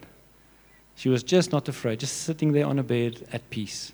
She 0.96 1.09
was 1.09 1.22
just 1.22 1.52
not 1.52 1.68
afraid, 1.68 2.00
just 2.00 2.22
sitting 2.22 2.52
there 2.52 2.66
on 2.66 2.78
a 2.78 2.83
bed 2.83 3.26
at 3.33 3.48
peace. 3.50 3.92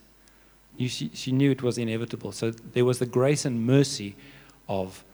She, 0.78 1.10
she 1.12 1.32
knew 1.32 1.50
it 1.50 1.62
was 1.62 1.76
inevitable. 1.76 2.32
So 2.32 2.50
there 2.50 2.84
was 2.84 2.98
the 2.98 3.06
grace 3.06 3.44
and 3.44 3.66
mercy 3.66 4.16
of, 4.68 5.04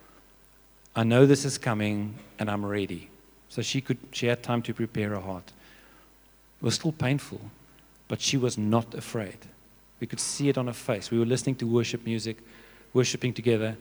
I 0.94 1.02
know 1.02 1.26
this 1.26 1.44
is 1.44 1.58
coming 1.58 2.14
and 2.38 2.48
I'm 2.50 2.64
ready. 2.64 3.10
So 3.48 3.62
she, 3.62 3.80
could, 3.80 3.98
she 4.12 4.26
had 4.26 4.42
time 4.42 4.62
to 4.62 4.74
prepare 4.74 5.10
her 5.10 5.20
heart. 5.20 5.52
It 6.60 6.64
was 6.64 6.74
still 6.74 6.92
painful, 6.92 7.40
but 8.08 8.20
she 8.20 8.36
was 8.36 8.58
not 8.58 8.94
afraid. 8.94 9.38
We 10.00 10.06
could 10.06 10.20
see 10.20 10.48
it 10.48 10.58
on 10.58 10.66
her 10.66 10.72
face. 10.72 11.10
We 11.10 11.18
were 11.18 11.26
listening 11.26 11.56
to 11.56 11.66
worship 11.66 12.04
music, 12.04 12.38
worshiping 12.92 13.32
together, 13.32 13.76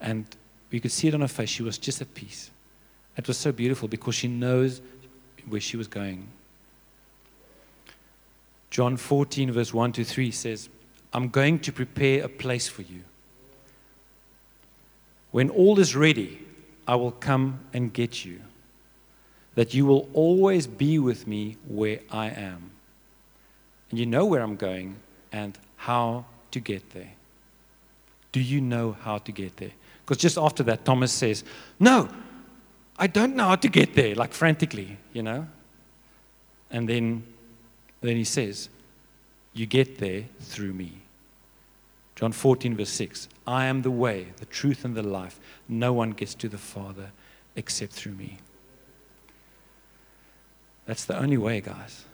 and 0.00 0.24
we 0.70 0.80
could 0.80 0.92
see 0.92 1.08
it 1.08 1.14
on 1.14 1.20
her 1.20 1.28
face. 1.28 1.50
She 1.50 1.62
was 1.62 1.78
just 1.78 2.00
at 2.00 2.14
peace. 2.14 2.50
It 3.16 3.28
was 3.28 3.36
so 3.36 3.52
beautiful 3.52 3.88
because 3.88 4.14
she 4.14 4.28
knows 4.28 4.80
where 5.48 5.60
she 5.60 5.76
was 5.76 5.88
going. 5.88 6.28
John 8.70 8.96
14, 8.96 9.52
verse 9.52 9.74
1 9.74 9.92
to 9.92 10.04
3 10.04 10.30
says, 10.30 10.68
I'm 11.12 11.28
going 11.28 11.58
to 11.60 11.72
prepare 11.72 12.24
a 12.24 12.28
place 12.28 12.68
for 12.68 12.82
you. 12.82 13.02
When 15.30 15.50
all 15.50 15.78
is 15.78 15.94
ready, 15.94 16.40
I 16.88 16.94
will 16.96 17.10
come 17.12 17.60
and 17.72 17.92
get 17.92 18.24
you, 18.24 18.40
that 19.54 19.74
you 19.74 19.86
will 19.86 20.08
always 20.14 20.66
be 20.66 20.98
with 20.98 21.26
me 21.26 21.56
where 21.66 22.00
I 22.10 22.28
am. 22.28 22.70
And 23.90 23.98
you 23.98 24.06
know 24.06 24.24
where 24.24 24.40
I'm 24.40 24.56
going 24.56 24.96
and 25.30 25.58
how 25.76 26.24
to 26.52 26.60
get 26.60 26.90
there. 26.90 27.12
Do 28.32 28.40
you 28.40 28.60
know 28.60 28.92
how 28.92 29.18
to 29.18 29.32
get 29.32 29.58
there? 29.58 29.72
Because 30.04 30.16
just 30.16 30.38
after 30.38 30.62
that, 30.64 30.84
Thomas 30.84 31.12
says, 31.12 31.44
No, 31.78 32.08
I 32.96 33.06
don't 33.06 33.36
know 33.36 33.48
how 33.48 33.56
to 33.56 33.68
get 33.68 33.94
there, 33.94 34.14
like 34.14 34.32
frantically, 34.32 34.96
you 35.12 35.22
know? 35.22 35.46
And 36.70 36.88
then, 36.88 37.24
then 38.00 38.16
he 38.16 38.24
says, 38.24 38.70
You 39.52 39.66
get 39.66 39.98
there 39.98 40.24
through 40.40 40.72
me. 40.72 41.02
John 42.16 42.32
14, 42.32 42.76
verse 42.76 42.90
6 42.90 43.28
I 43.46 43.66
am 43.66 43.82
the 43.82 43.90
way, 43.90 44.28
the 44.36 44.46
truth, 44.46 44.84
and 44.84 44.94
the 44.94 45.02
life. 45.02 45.38
No 45.68 45.92
one 45.92 46.10
gets 46.10 46.34
to 46.36 46.48
the 46.48 46.58
Father 46.58 47.10
except 47.56 47.92
through 47.92 48.12
me. 48.12 48.38
That's 50.86 51.04
the 51.04 51.18
only 51.18 51.36
way, 51.36 51.60
guys. 51.60 52.04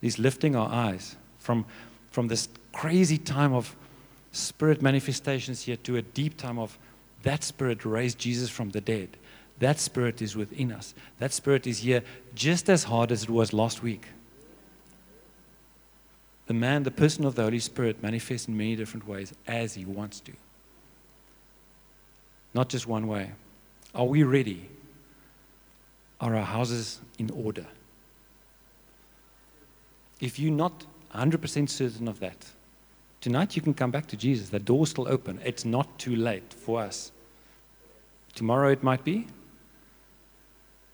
He's 0.00 0.18
lifting 0.18 0.56
our 0.56 0.68
eyes 0.68 1.16
from, 1.38 1.64
from 2.10 2.28
this 2.28 2.48
crazy 2.72 3.18
time 3.18 3.52
of 3.52 3.76
spirit 4.32 4.82
manifestations 4.82 5.62
here 5.62 5.76
to 5.76 5.96
a 5.96 6.02
deep 6.02 6.36
time 6.36 6.58
of 6.58 6.78
that 7.22 7.44
spirit 7.44 7.84
raised 7.84 8.18
Jesus 8.18 8.50
from 8.50 8.70
the 8.70 8.80
dead. 8.80 9.16
That 9.58 9.78
spirit 9.78 10.20
is 10.20 10.34
within 10.34 10.72
us. 10.72 10.94
That 11.20 11.32
spirit 11.32 11.66
is 11.66 11.78
here 11.78 12.02
just 12.34 12.68
as 12.68 12.84
hard 12.84 13.12
as 13.12 13.24
it 13.24 13.30
was 13.30 13.52
last 13.52 13.82
week. 13.82 14.06
The 16.46 16.54
man, 16.54 16.82
the 16.82 16.90
person 16.90 17.24
of 17.24 17.36
the 17.36 17.42
Holy 17.42 17.60
Spirit, 17.60 18.02
manifests 18.02 18.48
in 18.48 18.56
many 18.56 18.74
different 18.74 19.06
ways 19.06 19.32
as 19.46 19.74
he 19.74 19.84
wants 19.84 20.18
to. 20.20 20.32
Not 22.54 22.68
just 22.68 22.86
one 22.86 23.06
way. 23.06 23.32
Are 23.94 24.04
we 24.04 24.24
ready? 24.24 24.68
Are 26.22 26.36
our 26.36 26.44
houses 26.44 27.00
in 27.18 27.30
order? 27.30 27.66
If 30.20 30.38
you're 30.38 30.52
not 30.52 30.86
100% 31.14 31.68
certain 31.68 32.06
of 32.06 32.20
that, 32.20 32.46
tonight 33.20 33.56
you 33.56 33.60
can 33.60 33.74
come 33.74 33.90
back 33.90 34.06
to 34.06 34.16
Jesus. 34.16 34.48
The 34.48 34.60
door's 34.60 34.90
still 34.90 35.08
open. 35.08 35.40
It's 35.44 35.64
not 35.64 35.98
too 35.98 36.14
late 36.14 36.54
for 36.54 36.80
us. 36.80 37.10
Tomorrow 38.34 38.70
it 38.70 38.84
might 38.84 39.04
be. 39.04 39.26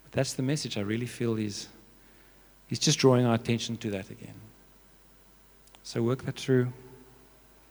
But 0.05 0.13
that's 0.13 0.33
the 0.33 0.43
message 0.43 0.79
I 0.79 0.81
really 0.81 1.07
feel 1.07 1.37
is 1.37 1.69
he's 2.67 2.79
just 2.79 2.99
drawing 2.99 3.27
our 3.27 3.35
attention 3.35 3.77
to 3.77 3.91
that 3.91 4.11
again. 4.11 4.35
So 5.83 6.03
work 6.03 6.25
that 6.25 6.37
through. 6.37 6.73